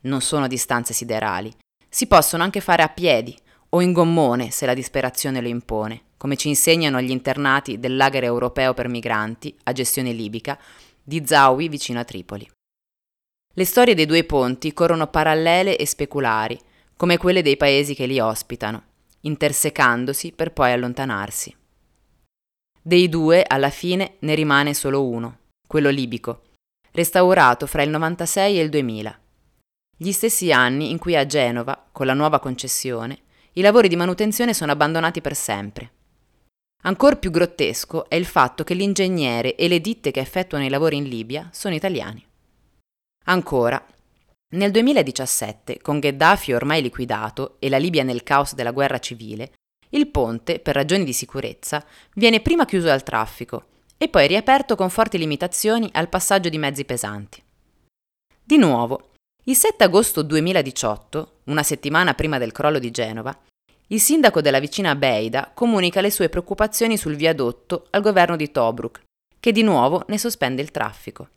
Non 0.05 0.22
sono 0.22 0.48
distanze 0.48 0.94
siderali. 0.94 1.55
Si 1.90 2.07
possono 2.07 2.42
anche 2.42 2.62
fare 2.62 2.83
a 2.83 2.88
piedi 2.88 3.37
o 3.68 3.83
in 3.83 3.92
gommone 3.92 4.50
se 4.50 4.64
la 4.64 4.72
disperazione 4.72 5.42
lo 5.42 5.48
impone, 5.48 6.05
come 6.16 6.37
ci 6.37 6.48
insegnano 6.48 7.02
gli 7.02 7.11
internati 7.11 7.78
del 7.78 7.96
lager 7.96 8.24
europeo 8.24 8.72
per 8.72 8.88
migranti, 8.88 9.55
a 9.64 9.72
gestione 9.72 10.12
libica, 10.12 10.59
di 11.02 11.26
Zawi 11.26 11.68
vicino 11.68 12.00
a 12.00 12.04
Tripoli. 12.04 12.48
Le 13.54 13.64
storie 13.64 13.94
dei 13.94 14.06
due 14.06 14.24
ponti 14.24 14.72
corrono 14.72 15.08
parallele 15.08 15.76
e 15.76 15.86
speculari, 15.86 16.58
come 16.96 17.18
quelle 17.18 17.42
dei 17.42 17.56
paesi 17.56 17.94
che 17.94 18.06
li 18.06 18.18
ospitano, 18.18 18.82
intersecandosi 19.20 20.32
per 20.32 20.52
poi 20.52 20.72
allontanarsi. 20.72 21.54
Dei 22.80 23.08
due, 23.08 23.44
alla 23.46 23.70
fine, 23.70 24.16
ne 24.20 24.34
rimane 24.34 24.74
solo 24.74 25.06
uno, 25.06 25.38
quello 25.66 25.90
libico, 25.90 26.42
restaurato 26.92 27.66
fra 27.66 27.82
il 27.82 27.90
96 27.90 28.58
e 28.58 28.62
il 28.62 28.70
2000. 28.70 29.20
Gli 29.96 30.12
stessi 30.12 30.50
anni 30.50 30.90
in 30.90 30.98
cui 30.98 31.14
a 31.16 31.26
Genova, 31.26 31.88
con 31.92 32.06
la 32.06 32.14
nuova 32.14 32.40
concessione, 32.40 33.20
i 33.52 33.60
lavori 33.60 33.88
di 33.88 33.96
manutenzione 33.96 34.54
sono 34.54 34.72
abbandonati 34.72 35.20
per 35.20 35.34
sempre. 35.34 35.90
Ancor 36.84 37.18
più 37.18 37.30
grottesco 37.30 38.08
è 38.08 38.16
il 38.16 38.26
fatto 38.26 38.64
che 38.64 38.74
l'ingegnere 38.74 39.54
e 39.54 39.68
le 39.68 39.80
ditte 39.80 40.10
che 40.10 40.18
effettuano 40.18 40.64
i 40.64 40.68
lavori 40.68 40.96
in 40.96 41.04
Libia 41.04 41.48
sono 41.52 41.76
italiani. 41.76 42.24
Ancora, 43.26 43.84
nel 44.54 44.72
2017, 44.72 45.80
con 45.80 46.00
Gheddafi 46.00 46.52
ormai 46.52 46.82
liquidato 46.82 47.56
e 47.60 47.68
la 47.68 47.78
Libia 47.78 48.02
nel 48.02 48.24
caos 48.24 48.54
della 48.54 48.72
guerra 48.72 48.98
civile, 48.98 49.52
il 49.90 50.08
ponte, 50.08 50.58
per 50.58 50.74
ragioni 50.74 51.04
di 51.04 51.12
sicurezza, 51.12 51.84
viene 52.14 52.40
prima 52.40 52.64
chiuso 52.64 52.90
al 52.90 53.04
traffico 53.04 53.66
e 53.96 54.08
poi 54.08 54.26
riaperto 54.26 54.74
con 54.74 54.90
forti 54.90 55.18
limitazioni 55.18 55.88
al 55.92 56.08
passaggio 56.08 56.48
di 56.48 56.58
mezzi 56.58 56.84
pesanti. 56.84 57.40
Di 58.42 58.56
nuovo, 58.56 59.10
il 59.44 59.54
7 59.54 59.84
agosto 59.84 60.22
2018, 60.22 61.40
una 61.44 61.62
settimana 61.62 62.14
prima 62.14 62.38
del 62.38 62.50
crollo 62.50 62.80
di 62.80 62.90
Genova, 62.90 63.38
il 63.92 64.00
sindaco 64.00 64.40
della 64.40 64.59
vicina 64.59 64.94
Beida 64.94 65.50
comunica 65.52 66.00
le 66.00 66.11
sue 66.11 66.31
preoccupazioni 66.31 66.96
sul 66.96 67.14
viadotto 67.14 67.87
al 67.90 68.00
governo 68.00 68.37
di 68.37 68.50
Tobruk, 68.50 69.02
che 69.38 69.52
di 69.52 69.62
nuovo 69.62 70.05
ne 70.09 70.16
sospende 70.16 70.62
il 70.62 70.70
traffico. 70.70 71.28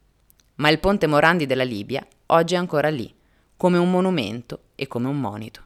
Ma 0.55 0.69
il 0.69 0.79
ponte 0.79 1.05
Morandi 1.05 1.45
della 1.45 1.65
Libia 1.65 2.05
oggi 2.27 2.53
è 2.53 2.57
ancora 2.57 2.87
lì, 2.87 3.13
come 3.57 3.77
un 3.77 3.91
monumento 3.91 4.67
e 4.75 4.87
come 4.87 5.09
un 5.09 5.19
monito. 5.19 5.63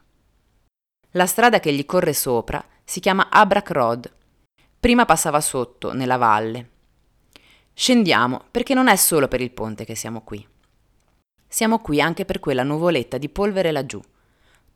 La 1.12 1.26
strada 1.26 1.60
che 1.60 1.72
gli 1.72 1.86
corre 1.86 2.12
sopra 2.12 2.64
si 2.82 2.98
chiama 2.98 3.28
Abrak 3.30 3.70
Road. 3.70 4.12
Prima 4.80 5.04
passava 5.04 5.40
sotto, 5.40 5.92
nella 5.92 6.16
valle. 6.16 6.70
Scendiamo 7.72 8.46
perché 8.50 8.74
non 8.74 8.88
è 8.88 8.96
solo 8.96 9.28
per 9.28 9.40
il 9.40 9.52
ponte 9.52 9.84
che 9.84 9.94
siamo 9.94 10.22
qui. 10.22 10.44
Siamo 11.46 11.78
qui 11.78 12.00
anche 12.00 12.24
per 12.24 12.40
quella 12.40 12.64
nuvoletta 12.64 13.16
di 13.16 13.28
polvere 13.28 13.70
laggiù, 13.70 14.00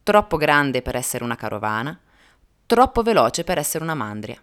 troppo 0.05 0.37
grande 0.37 0.81
per 0.81 0.95
essere 0.95 1.25
una 1.25 1.35
carovana, 1.35 1.99
troppo 2.67 3.03
veloce 3.03 3.45
per 3.45 3.59
essere 3.59 3.85
una 3.85 3.95
mandria. 3.95 4.41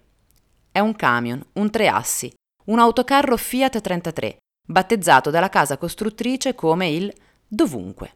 È 0.71 0.79
un 0.79 0.95
camion, 0.95 1.43
un 1.53 1.69
tre 1.69 1.87
assi, 1.87 2.31
un 2.65 2.79
autocarro 2.79 3.35
Fiat 3.35 3.81
33, 3.81 4.37
battezzato 4.67 5.29
dalla 5.29 5.49
casa 5.49 5.77
costruttrice 5.77 6.55
come 6.55 6.89
il 6.89 7.13
dovunque. 7.47 8.13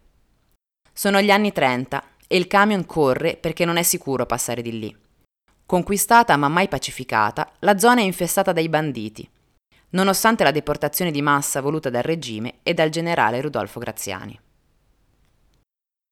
Sono 0.94 1.20
gli 1.22 1.32
anni 1.32 1.52
30 1.52 2.04
e 2.28 2.38
il 2.38 2.48
camion 2.48 2.86
corre 2.86 3.36
perché 3.36 3.66
non 3.66 3.78
è 3.78 3.84
sicuro 3.84 4.26
passare 4.26 4.62
di 4.62 4.80
lì. 4.80 4.98
Conquistata 5.66 6.38
ma 6.38 6.48
mai 6.48 6.68
pacificata, 6.68 7.52
la 7.60 7.78
zona 7.78 8.02
è 8.02 8.04
infestata 8.04 8.54
dai 8.54 8.70
banditi, 8.70 9.28
nonostante 9.90 10.44
la 10.44 10.52
deportazione 10.52 11.12
di 11.12 11.22
massa 11.22 11.60
voluta 11.60 11.90
dal 11.90 12.04
regime 12.04 12.60
e 12.62 12.74
dal 12.74 12.90
generale 12.90 13.42
Rudolfo 13.42 13.80
Graziani. 13.80 14.40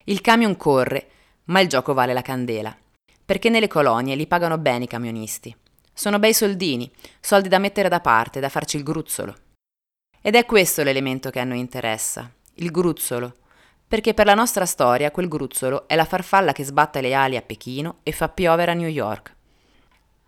Il 0.06 0.20
camion 0.20 0.56
corre, 0.56 1.08
ma 1.44 1.60
il 1.60 1.68
gioco 1.68 1.94
vale 1.94 2.12
la 2.12 2.20
candela, 2.20 2.76
perché 3.24 3.48
nelle 3.48 3.68
colonie 3.68 4.14
li 4.14 4.26
pagano 4.26 4.58
bene 4.58 4.84
i 4.84 4.88
camionisti. 4.88 5.54
Sono 5.92 6.18
bei 6.18 6.34
soldini, 6.34 6.90
soldi 7.20 7.48
da 7.48 7.58
mettere 7.58 7.88
da 7.88 8.00
parte, 8.00 8.40
da 8.40 8.48
farci 8.48 8.76
il 8.76 8.82
gruzzolo. 8.82 9.34
Ed 10.20 10.34
è 10.34 10.44
questo 10.44 10.82
l'elemento 10.82 11.30
che 11.30 11.40
a 11.40 11.44
noi 11.44 11.58
interessa, 11.58 12.30
il 12.54 12.70
gruzzolo, 12.70 13.34
perché 13.86 14.14
per 14.14 14.26
la 14.26 14.34
nostra 14.34 14.66
storia 14.66 15.10
quel 15.10 15.28
gruzzolo 15.28 15.86
è 15.86 15.94
la 15.94 16.04
farfalla 16.04 16.52
che 16.52 16.64
sbatte 16.64 17.00
le 17.00 17.14
ali 17.14 17.36
a 17.36 17.42
Pechino 17.42 17.98
e 18.02 18.12
fa 18.12 18.28
piovere 18.28 18.72
a 18.72 18.74
New 18.74 18.88
York. 18.88 19.34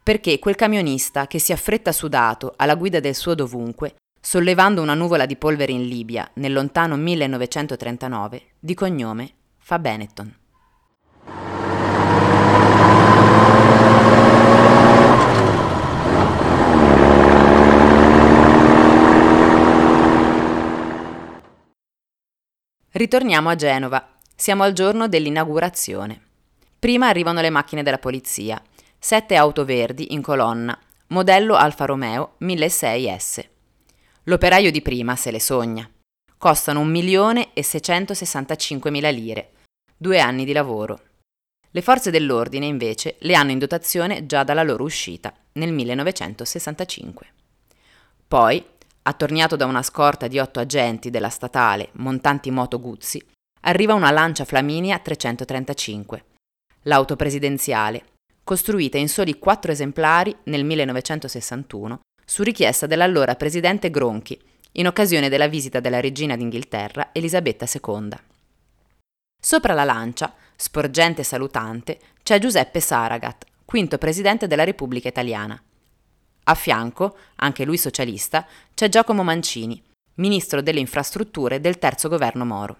Perché 0.02 0.38
quel 0.38 0.54
camionista 0.54 1.26
che 1.26 1.38
si 1.38 1.52
affretta 1.52 1.90
sudato 1.90 2.54
alla 2.56 2.76
guida 2.76 3.00
del 3.00 3.14
suo 3.14 3.34
dovunque, 3.34 3.96
sollevando 4.20 4.82
una 4.82 4.94
nuvola 4.94 5.26
di 5.26 5.36
polvere 5.36 5.72
in 5.72 5.88
Libia 5.88 6.30
nel 6.34 6.52
lontano 6.52 6.96
1939, 6.96 8.42
di 8.60 8.74
cognome 8.74 9.30
fa 9.58 9.80
Benetton. 9.80 10.45
Ritorniamo 22.96 23.50
a 23.50 23.56
Genova. 23.56 24.08
Siamo 24.34 24.62
al 24.62 24.72
giorno 24.72 25.06
dell'inaugurazione. 25.06 26.18
Prima 26.78 27.08
arrivano 27.08 27.42
le 27.42 27.50
macchine 27.50 27.82
della 27.82 27.98
polizia. 27.98 28.58
Sette 28.98 29.36
auto 29.36 29.66
verdi 29.66 30.14
in 30.14 30.22
colonna, 30.22 30.74
modello 31.08 31.56
Alfa 31.56 31.84
Romeo 31.84 32.36
1600S. 32.40 33.44
L'operaio 34.22 34.70
di 34.70 34.80
prima 34.80 35.14
se 35.14 35.30
le 35.30 35.40
sogna. 35.40 35.86
Costano 36.38 36.82
1.665.000 36.86 39.12
lire. 39.12 39.50
Due 39.94 40.18
anni 40.18 40.46
di 40.46 40.54
lavoro. 40.54 40.98
Le 41.72 41.82
forze 41.82 42.10
dell'ordine, 42.10 42.64
invece, 42.64 43.16
le 43.18 43.34
hanno 43.34 43.50
in 43.50 43.58
dotazione 43.58 44.24
già 44.24 44.42
dalla 44.42 44.62
loro 44.62 44.84
uscita, 44.84 45.34
nel 45.52 45.70
1965. 45.70 47.26
Poi, 48.26 48.64
attorniato 49.06 49.56
da 49.56 49.66
una 49.66 49.82
scorta 49.82 50.26
di 50.26 50.38
otto 50.38 50.60
agenti 50.60 51.10
della 51.10 51.28
statale 51.28 51.90
montanti 51.92 52.50
moto 52.50 52.80
Guzzi, 52.80 53.24
arriva 53.62 53.94
una 53.94 54.10
Lancia 54.10 54.44
Flaminia 54.44 54.98
335, 54.98 56.24
l'auto 56.82 57.16
presidenziale, 57.16 58.04
costruita 58.42 58.98
in 58.98 59.08
soli 59.08 59.38
quattro 59.38 59.72
esemplari 59.72 60.36
nel 60.44 60.64
1961 60.64 62.00
su 62.24 62.42
richiesta 62.42 62.86
dell'allora 62.86 63.36
presidente 63.36 63.90
Gronchi, 63.90 64.38
in 64.72 64.86
occasione 64.86 65.28
della 65.28 65.46
visita 65.46 65.80
della 65.80 66.00
regina 66.00 66.36
d'Inghilterra 66.36 67.10
Elisabetta 67.12 67.64
II. 67.64 68.10
Sopra 69.40 69.72
la 69.72 69.84
lancia, 69.84 70.34
sporgente 70.56 71.20
e 71.20 71.24
salutante, 71.24 72.00
c'è 72.22 72.38
Giuseppe 72.38 72.80
Saragat, 72.80 73.44
quinto 73.64 73.98
presidente 73.98 74.48
della 74.48 74.64
Repubblica 74.64 75.08
Italiana, 75.08 75.60
a 76.48 76.54
fianco, 76.54 77.16
anche 77.36 77.64
lui 77.64 77.76
socialista, 77.76 78.46
c'è 78.74 78.88
Giacomo 78.88 79.22
Mancini, 79.22 79.82
ministro 80.14 80.62
delle 80.62 80.80
infrastrutture 80.80 81.60
del 81.60 81.78
terzo 81.78 82.08
governo 82.08 82.44
Moro. 82.44 82.76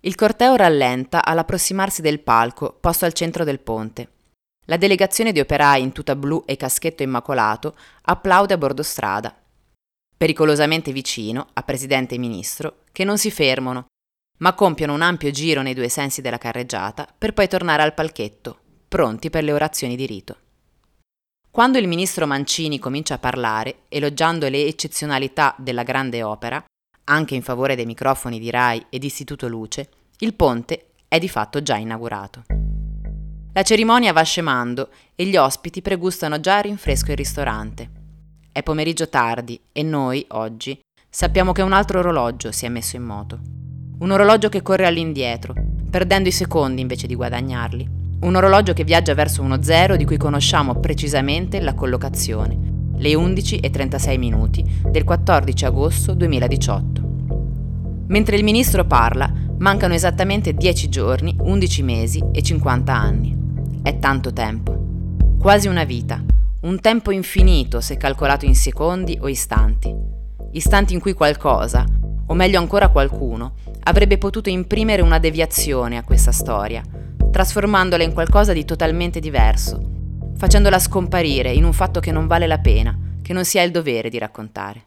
Il 0.00 0.14
corteo 0.14 0.56
rallenta 0.56 1.24
all'approssimarsi 1.24 2.02
del 2.02 2.20
palco 2.20 2.76
posto 2.80 3.04
al 3.04 3.12
centro 3.12 3.44
del 3.44 3.60
ponte. 3.60 4.10
La 4.66 4.76
delegazione 4.76 5.32
di 5.32 5.40
operai 5.40 5.80
in 5.82 5.92
tuta 5.92 6.16
blu 6.16 6.42
e 6.44 6.56
caschetto 6.56 7.02
immacolato 7.02 7.76
applaude 8.02 8.54
a 8.54 8.58
bordo 8.58 8.82
strada. 8.82 9.34
Pericolosamente 10.16 10.92
vicino, 10.92 11.48
a 11.52 11.62
presidente 11.62 12.16
e 12.16 12.18
ministro, 12.18 12.82
che 12.90 13.04
non 13.04 13.16
si 13.16 13.30
fermano, 13.30 13.86
ma 14.38 14.54
compiono 14.54 14.94
un 14.94 15.02
ampio 15.02 15.30
giro 15.30 15.62
nei 15.62 15.74
due 15.74 15.88
sensi 15.88 16.20
della 16.20 16.38
carreggiata 16.38 17.06
per 17.16 17.32
poi 17.32 17.48
tornare 17.48 17.82
al 17.82 17.94
palchetto, 17.94 18.58
pronti 18.88 19.30
per 19.30 19.44
le 19.44 19.52
orazioni 19.52 19.94
di 19.94 20.06
rito. 20.06 20.36
Quando 21.56 21.78
il 21.78 21.88
ministro 21.88 22.26
Mancini 22.26 22.78
comincia 22.78 23.14
a 23.14 23.18
parlare, 23.18 23.84
elogiando 23.88 24.46
le 24.46 24.66
eccezionalità 24.66 25.54
della 25.56 25.84
grande 25.84 26.22
opera, 26.22 26.62
anche 27.04 27.34
in 27.34 27.40
favore 27.40 27.74
dei 27.74 27.86
microfoni 27.86 28.38
di 28.38 28.50
RAI 28.50 28.88
ed 28.90 29.02
Istituto 29.02 29.48
Luce, 29.48 29.88
il 30.18 30.34
ponte 30.34 30.88
è 31.08 31.18
di 31.18 31.30
fatto 31.30 31.62
già 31.62 31.76
inaugurato. 31.76 32.44
La 33.54 33.62
cerimonia 33.62 34.12
va 34.12 34.20
scemando 34.20 34.90
e 35.14 35.24
gli 35.24 35.38
ospiti 35.38 35.80
pregustano 35.80 36.40
già 36.40 36.58
a 36.58 36.60
rinfresco 36.60 37.12
il 37.12 37.16
ristorante. 37.16 37.90
È 38.52 38.62
pomeriggio 38.62 39.08
tardi 39.08 39.58
e 39.72 39.82
noi, 39.82 40.26
oggi, 40.32 40.78
sappiamo 41.08 41.52
che 41.52 41.62
un 41.62 41.72
altro 41.72 42.00
orologio 42.00 42.52
si 42.52 42.66
è 42.66 42.68
messo 42.68 42.96
in 42.96 43.02
moto. 43.02 43.40
Un 44.00 44.10
orologio 44.10 44.50
che 44.50 44.60
corre 44.60 44.84
all'indietro, 44.84 45.54
perdendo 45.88 46.28
i 46.28 46.32
secondi 46.32 46.82
invece 46.82 47.06
di 47.06 47.14
guadagnarli 47.14 48.04
un 48.20 48.34
orologio 48.34 48.72
che 48.72 48.84
viaggia 48.84 49.14
verso 49.14 49.42
uno 49.42 49.62
zero 49.62 49.96
di 49.96 50.04
cui 50.04 50.16
conosciamo 50.16 50.80
precisamente 50.80 51.60
la 51.60 51.74
collocazione, 51.74 52.58
le 52.96 53.14
11 53.14 53.58
e 53.58 53.70
36 53.70 54.18
minuti 54.18 54.64
del 54.88 55.04
14 55.04 55.64
agosto 55.66 56.14
2018. 56.14 57.04
Mentre 58.08 58.36
il 58.36 58.44
ministro 58.44 58.84
parla, 58.84 59.30
mancano 59.58 59.94
esattamente 59.94 60.54
10 60.54 60.88
giorni, 60.88 61.36
11 61.38 61.82
mesi 61.82 62.24
e 62.32 62.42
50 62.42 62.94
anni. 62.94 63.36
È 63.82 63.98
tanto 63.98 64.32
tempo. 64.32 64.84
quasi 65.38 65.68
una 65.68 65.84
vita, 65.84 66.24
un 66.62 66.80
tempo 66.80 67.12
infinito 67.12 67.80
se 67.80 67.96
calcolato 67.96 68.46
in 68.46 68.56
secondi 68.56 69.16
o 69.20 69.28
istanti. 69.28 69.94
Istanti 70.52 70.94
in 70.94 71.00
cui 71.00 71.12
qualcosa, 71.12 71.84
o 72.26 72.34
meglio 72.34 72.58
ancora 72.58 72.88
qualcuno, 72.88 73.54
avrebbe 73.84 74.18
potuto 74.18 74.48
imprimere 74.48 75.02
una 75.02 75.20
deviazione 75.20 75.98
a 75.98 76.02
questa 76.02 76.32
storia, 76.32 76.82
trasformandola 77.36 78.02
in 78.02 78.14
qualcosa 78.14 78.54
di 78.54 78.64
totalmente 78.64 79.20
diverso, 79.20 79.78
facendola 80.38 80.78
scomparire 80.78 81.52
in 81.52 81.64
un 81.64 81.74
fatto 81.74 82.00
che 82.00 82.10
non 82.10 82.26
vale 82.26 82.46
la 82.46 82.60
pena, 82.60 82.98
che 83.20 83.34
non 83.34 83.44
si 83.44 83.58
ha 83.58 83.62
il 83.62 83.70
dovere 83.70 84.08
di 84.08 84.16
raccontare. 84.16 84.86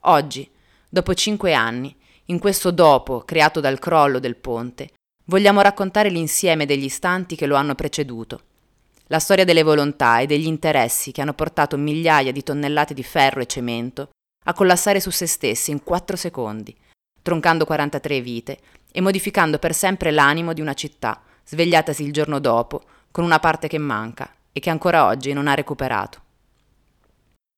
Oggi, 0.00 0.50
dopo 0.88 1.14
cinque 1.14 1.54
anni, 1.54 1.94
in 2.24 2.40
questo 2.40 2.72
dopo 2.72 3.20
creato 3.20 3.60
dal 3.60 3.78
crollo 3.78 4.18
del 4.18 4.34
ponte, 4.34 4.88
vogliamo 5.26 5.60
raccontare 5.60 6.08
l'insieme 6.08 6.66
degli 6.66 6.82
istanti 6.82 7.36
che 7.36 7.46
lo 7.46 7.54
hanno 7.54 7.76
preceduto, 7.76 8.40
la 9.06 9.20
storia 9.20 9.44
delle 9.44 9.62
volontà 9.62 10.18
e 10.18 10.26
degli 10.26 10.48
interessi 10.48 11.12
che 11.12 11.20
hanno 11.20 11.34
portato 11.34 11.76
migliaia 11.76 12.32
di 12.32 12.42
tonnellate 12.42 12.92
di 12.92 13.04
ferro 13.04 13.40
e 13.40 13.46
cemento 13.46 14.08
a 14.46 14.52
collassare 14.52 14.98
su 14.98 15.10
se 15.10 15.26
stessi 15.26 15.70
in 15.70 15.84
quattro 15.84 16.16
secondi, 16.16 16.76
troncando 17.22 17.64
43 17.66 18.20
vite 18.20 18.58
e 18.92 19.00
modificando 19.00 19.58
per 19.58 19.74
sempre 19.74 20.10
l'animo 20.10 20.52
di 20.52 20.60
una 20.60 20.74
città, 20.74 21.22
svegliatasi 21.44 22.02
il 22.02 22.12
giorno 22.12 22.38
dopo, 22.38 22.82
con 23.10 23.24
una 23.24 23.38
parte 23.38 23.68
che 23.68 23.78
manca 23.78 24.32
e 24.52 24.60
che 24.60 24.70
ancora 24.70 25.06
oggi 25.06 25.32
non 25.32 25.48
ha 25.48 25.54
recuperato. 25.54 26.22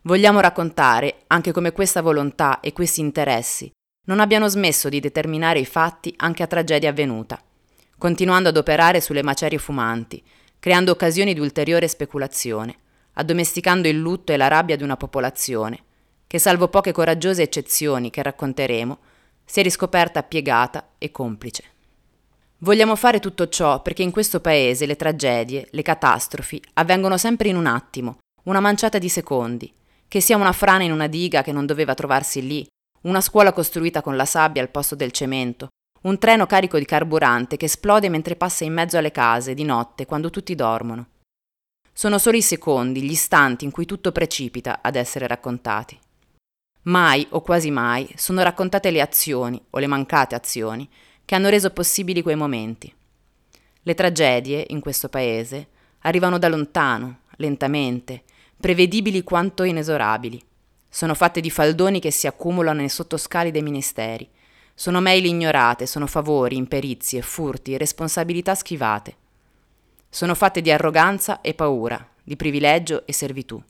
Vogliamo 0.02 0.40
raccontare 0.40 1.22
anche 1.28 1.52
come 1.52 1.72
questa 1.72 2.02
volontà 2.02 2.60
e 2.60 2.72
questi 2.72 3.00
interessi 3.00 3.70
non 4.06 4.18
abbiano 4.18 4.48
smesso 4.48 4.88
di 4.88 4.98
determinare 4.98 5.60
i 5.60 5.64
fatti 5.64 6.12
anche 6.16 6.42
a 6.42 6.48
tragedia 6.48 6.90
avvenuta, 6.90 7.40
continuando 7.96 8.48
ad 8.48 8.56
operare 8.56 9.00
sulle 9.00 9.22
macerie 9.22 9.58
fumanti, 9.58 10.22
creando 10.58 10.90
occasioni 10.90 11.34
di 11.34 11.40
ulteriore 11.40 11.86
speculazione, 11.86 12.76
addomesticando 13.14 13.86
il 13.86 13.98
lutto 13.98 14.32
e 14.32 14.36
la 14.36 14.48
rabbia 14.48 14.76
di 14.76 14.82
una 14.82 14.96
popolazione 14.96 15.84
che, 16.26 16.38
salvo 16.38 16.68
poche 16.68 16.92
coraggiose 16.92 17.42
eccezioni 17.42 18.10
che 18.10 18.22
racconteremo, 18.22 18.98
si 19.52 19.60
è 19.60 19.62
riscoperta 19.62 20.22
piegata 20.22 20.92
e 20.96 21.10
complice. 21.10 21.64
Vogliamo 22.60 22.96
fare 22.96 23.20
tutto 23.20 23.50
ciò 23.50 23.82
perché 23.82 24.02
in 24.02 24.10
questo 24.10 24.40
paese 24.40 24.86
le 24.86 24.96
tragedie, 24.96 25.68
le 25.72 25.82
catastrofi 25.82 26.62
avvengono 26.72 27.18
sempre 27.18 27.50
in 27.50 27.56
un 27.56 27.66
attimo, 27.66 28.20
una 28.44 28.60
manciata 28.60 28.96
di 28.96 29.10
secondi, 29.10 29.70
che 30.08 30.22
sia 30.22 30.38
una 30.38 30.52
frana 30.52 30.84
in 30.84 30.92
una 30.92 31.06
diga 31.06 31.42
che 31.42 31.52
non 31.52 31.66
doveva 31.66 31.92
trovarsi 31.92 32.46
lì, 32.46 32.66
una 33.02 33.20
scuola 33.20 33.52
costruita 33.52 34.00
con 34.00 34.16
la 34.16 34.24
sabbia 34.24 34.62
al 34.62 34.70
posto 34.70 34.94
del 34.94 35.12
cemento, 35.12 35.68
un 36.04 36.16
treno 36.16 36.46
carico 36.46 36.78
di 36.78 36.86
carburante 36.86 37.58
che 37.58 37.66
esplode 37.66 38.08
mentre 38.08 38.36
passa 38.36 38.64
in 38.64 38.72
mezzo 38.72 38.96
alle 38.96 39.12
case 39.12 39.52
di 39.52 39.64
notte 39.64 40.06
quando 40.06 40.30
tutti 40.30 40.54
dormono. 40.54 41.08
Sono 41.92 42.16
solo 42.16 42.38
i 42.38 42.42
secondi, 42.42 43.02
gli 43.02 43.10
istanti 43.10 43.66
in 43.66 43.70
cui 43.70 43.84
tutto 43.84 44.12
precipita 44.12 44.78
ad 44.80 44.96
essere 44.96 45.26
raccontati. 45.26 45.98
Mai 46.82 47.24
o 47.30 47.42
quasi 47.42 47.70
mai 47.70 48.12
sono 48.16 48.42
raccontate 48.42 48.90
le 48.90 49.00
azioni 49.00 49.62
o 49.70 49.78
le 49.78 49.86
mancate 49.86 50.34
azioni 50.34 50.88
che 51.24 51.36
hanno 51.36 51.48
reso 51.48 51.70
possibili 51.70 52.22
quei 52.22 52.34
momenti. 52.34 52.92
Le 53.82 53.94
tragedie, 53.94 54.66
in 54.70 54.80
questo 54.80 55.08
paese, 55.08 55.68
arrivano 56.00 56.38
da 56.38 56.48
lontano, 56.48 57.20
lentamente, 57.36 58.24
prevedibili 58.58 59.22
quanto 59.22 59.62
inesorabili. 59.62 60.42
Sono 60.88 61.14
fatte 61.14 61.40
di 61.40 61.50
faldoni 61.50 62.00
che 62.00 62.10
si 62.10 62.26
accumulano 62.26 62.80
nei 62.80 62.88
sottoscali 62.88 63.52
dei 63.52 63.62
ministeri. 63.62 64.28
Sono 64.74 65.00
mail 65.00 65.24
ignorate, 65.24 65.86
sono 65.86 66.08
favori, 66.08 66.56
imperizie, 66.56 67.22
furti, 67.22 67.76
responsabilità 67.76 68.56
schivate. 68.56 69.16
Sono 70.08 70.34
fatte 70.34 70.60
di 70.60 70.70
arroganza 70.70 71.40
e 71.40 71.54
paura, 71.54 72.04
di 72.22 72.36
privilegio 72.36 73.06
e 73.06 73.12
servitù. 73.12 73.62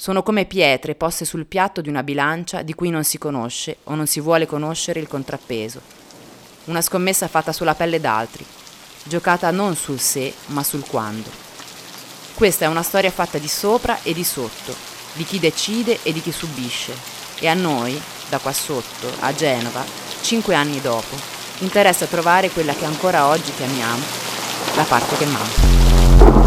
Sono 0.00 0.22
come 0.22 0.46
pietre 0.46 0.94
poste 0.94 1.26
sul 1.26 1.44
piatto 1.44 1.82
di 1.82 1.90
una 1.90 2.02
bilancia 2.02 2.62
di 2.62 2.72
cui 2.72 2.88
non 2.88 3.04
si 3.04 3.18
conosce 3.18 3.80
o 3.84 3.94
non 3.94 4.06
si 4.06 4.18
vuole 4.18 4.46
conoscere 4.46 4.98
il 4.98 5.06
contrappeso 5.06 5.78
una 6.64 6.80
scommessa 6.80 7.28
fatta 7.28 7.52
sulla 7.52 7.74
pelle 7.74 8.00
d'altri, 8.00 8.42
giocata 9.02 9.50
non 9.50 9.76
sul 9.76 10.00
se, 10.00 10.32
ma 10.46 10.62
sul 10.62 10.86
quando. 10.86 11.28
Questa 12.32 12.64
è 12.64 12.68
una 12.68 12.82
storia 12.82 13.10
fatta 13.10 13.36
di 13.36 13.46
sopra 13.46 14.02
e 14.02 14.14
di 14.14 14.24
sotto, 14.24 14.74
di 15.12 15.24
chi 15.24 15.38
decide 15.38 15.98
e 16.02 16.14
di 16.14 16.22
chi 16.22 16.32
subisce. 16.32 16.94
E 17.38 17.46
a 17.48 17.54
noi, 17.54 18.00
da 18.30 18.38
qua 18.38 18.52
sotto, 18.52 19.06
a 19.20 19.34
Genova, 19.34 19.84
cinque 20.22 20.54
anni 20.54 20.80
dopo, 20.80 21.14
interessa 21.58 22.06
trovare 22.06 22.48
quella 22.48 22.72
che 22.72 22.86
ancora 22.86 23.26
oggi 23.26 23.52
chiamiamo 23.52 24.02
la 24.76 24.84
parte 24.84 25.16
che 25.18 25.26
manca. 25.26 26.39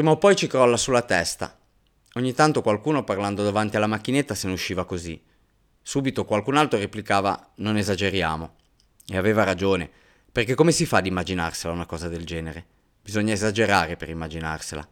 Prima 0.00 0.14
o 0.14 0.18
poi 0.18 0.34
ci 0.34 0.46
crolla 0.46 0.78
sulla 0.78 1.02
testa. 1.02 1.58
Ogni 2.14 2.32
tanto 2.32 2.62
qualcuno 2.62 3.04
parlando 3.04 3.42
davanti 3.42 3.76
alla 3.76 3.86
macchinetta 3.86 4.34
se 4.34 4.46
ne 4.46 4.54
usciva 4.54 4.86
così. 4.86 5.22
Subito 5.82 6.24
qualcun 6.24 6.56
altro 6.56 6.78
replicava 6.78 7.52
non 7.56 7.76
esageriamo. 7.76 8.54
E 9.06 9.18
aveva 9.18 9.44
ragione, 9.44 9.90
perché 10.32 10.54
come 10.54 10.72
si 10.72 10.86
fa 10.86 10.96
ad 10.96 11.06
immaginarsela 11.06 11.74
una 11.74 11.84
cosa 11.84 12.08
del 12.08 12.24
genere? 12.24 12.64
Bisogna 13.02 13.34
esagerare 13.34 13.96
per 13.96 14.08
immaginarsela. 14.08 14.88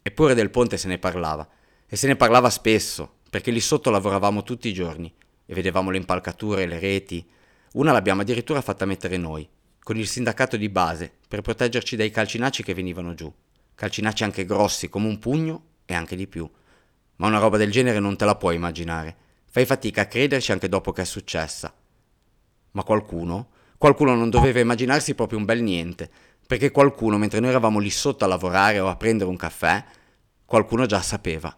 Eppure 0.00 0.32
del 0.32 0.48
ponte 0.48 0.78
se 0.78 0.88
ne 0.88 0.96
parlava, 0.96 1.46
e 1.86 1.94
se 1.94 2.06
ne 2.06 2.16
parlava 2.16 2.48
spesso, 2.48 3.16
perché 3.28 3.50
lì 3.50 3.60
sotto 3.60 3.90
lavoravamo 3.90 4.42
tutti 4.42 4.68
i 4.68 4.72
giorni, 4.72 5.14
e 5.44 5.52
vedevamo 5.52 5.90
le 5.90 5.98
impalcature, 5.98 6.64
le 6.64 6.78
reti. 6.78 7.22
Una 7.74 7.92
l'abbiamo 7.92 8.22
addirittura 8.22 8.62
fatta 8.62 8.86
mettere 8.86 9.18
noi, 9.18 9.46
con 9.82 9.98
il 9.98 10.08
sindacato 10.08 10.56
di 10.56 10.70
base, 10.70 11.12
per 11.28 11.42
proteggerci 11.42 11.96
dai 11.96 12.10
calcinacci 12.10 12.62
che 12.62 12.72
venivano 12.72 13.12
giù 13.12 13.30
calcinacci 13.76 14.24
anche 14.24 14.44
grossi 14.44 14.88
come 14.88 15.06
un 15.06 15.20
pugno 15.20 15.62
e 15.84 15.94
anche 15.94 16.16
di 16.16 16.26
più. 16.26 16.50
Ma 17.16 17.28
una 17.28 17.38
roba 17.38 17.56
del 17.56 17.70
genere 17.70 18.00
non 18.00 18.16
te 18.16 18.24
la 18.24 18.34
puoi 18.34 18.56
immaginare. 18.56 19.16
Fai 19.48 19.64
fatica 19.64 20.02
a 20.02 20.06
crederci 20.06 20.50
anche 20.50 20.68
dopo 20.68 20.90
che 20.90 21.02
è 21.02 21.04
successa. 21.04 21.72
Ma 22.72 22.82
qualcuno, 22.82 23.50
qualcuno 23.78 24.14
non 24.14 24.30
doveva 24.30 24.58
immaginarsi 24.58 25.14
proprio 25.14 25.38
un 25.38 25.44
bel 25.44 25.62
niente, 25.62 26.10
perché 26.46 26.70
qualcuno, 26.70 27.16
mentre 27.18 27.40
noi 27.40 27.50
eravamo 27.50 27.78
lì 27.78 27.90
sotto 27.90 28.24
a 28.24 28.28
lavorare 28.28 28.80
o 28.80 28.88
a 28.88 28.96
prendere 28.96 29.30
un 29.30 29.36
caffè, 29.36 29.84
qualcuno 30.44 30.86
già 30.86 31.00
sapeva. 31.00 31.56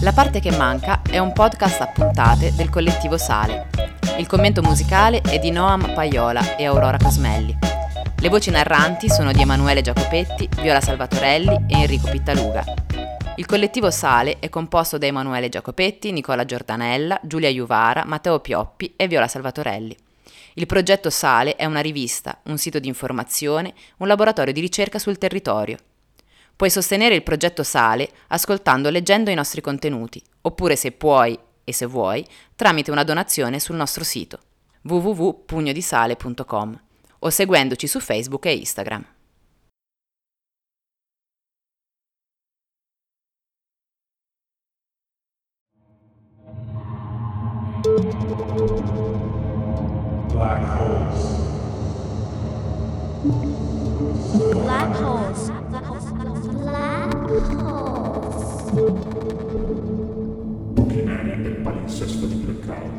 La 0.00 0.12
parte 0.12 0.38
che 0.38 0.56
manca 0.56 1.02
è 1.02 1.18
un 1.18 1.32
podcast 1.32 1.80
a 1.80 1.88
puntate 1.88 2.54
del 2.54 2.70
collettivo 2.70 3.18
Sale. 3.18 3.66
Il 4.18 4.28
commento 4.28 4.62
musicale 4.62 5.20
è 5.22 5.40
di 5.40 5.50
Noam 5.50 5.92
Paiola 5.92 6.56
e 6.56 6.66
Aurora 6.66 6.98
Cosmelli. 6.98 7.58
Le 8.20 8.28
voci 8.28 8.50
narranti 8.50 9.10
sono 9.10 9.32
di 9.32 9.40
Emanuele 9.40 9.82
Giacopetti, 9.82 10.48
Viola 10.60 10.80
Salvatorelli 10.80 11.66
e 11.66 11.80
Enrico 11.80 12.08
Pittaluga. 12.10 12.64
Il 13.34 13.46
collettivo 13.46 13.90
Sale 13.90 14.38
è 14.38 14.48
composto 14.48 14.98
da 14.98 15.06
Emanuele 15.06 15.48
Giacopetti, 15.48 16.12
Nicola 16.12 16.44
Giordanella, 16.44 17.18
Giulia 17.24 17.48
Iuvara, 17.48 18.04
Matteo 18.06 18.38
Pioppi 18.38 18.94
e 18.96 19.08
Viola 19.08 19.26
Salvatorelli. 19.26 19.96
Il 20.54 20.66
progetto 20.66 21.10
Sale 21.10 21.56
è 21.56 21.64
una 21.64 21.80
rivista, 21.80 22.38
un 22.44 22.56
sito 22.56 22.78
di 22.78 22.86
informazione, 22.86 23.74
un 23.98 24.06
laboratorio 24.06 24.52
di 24.52 24.60
ricerca 24.60 25.00
sul 25.00 25.18
territorio. 25.18 25.76
Puoi 26.58 26.70
sostenere 26.70 27.14
il 27.14 27.22
progetto 27.22 27.62
Sale 27.62 28.10
ascoltando 28.26 28.88
o 28.88 28.90
leggendo 28.90 29.30
i 29.30 29.34
nostri 29.34 29.60
contenuti, 29.60 30.20
oppure 30.40 30.74
se 30.74 30.90
puoi 30.90 31.38
e 31.62 31.72
se 31.72 31.86
vuoi, 31.86 32.26
tramite 32.56 32.90
una 32.90 33.04
donazione 33.04 33.60
sul 33.60 33.76
nostro 33.76 34.02
sito 34.02 34.40
www.pugnodisale.com 34.82 36.80
o 37.20 37.30
seguendoci 37.30 37.86
su 37.86 38.00
Facebook 38.00 38.46
e 38.46 38.56
Instagram. 38.56 39.06
Black 50.32 50.64
holes. 50.76 51.38
Black 54.64 55.00
holes. 55.00 55.97
Neri 61.04 61.42
del 61.42 61.56
palinsesto 61.62 62.24
di 62.24 62.34
Blackout. 62.36 62.97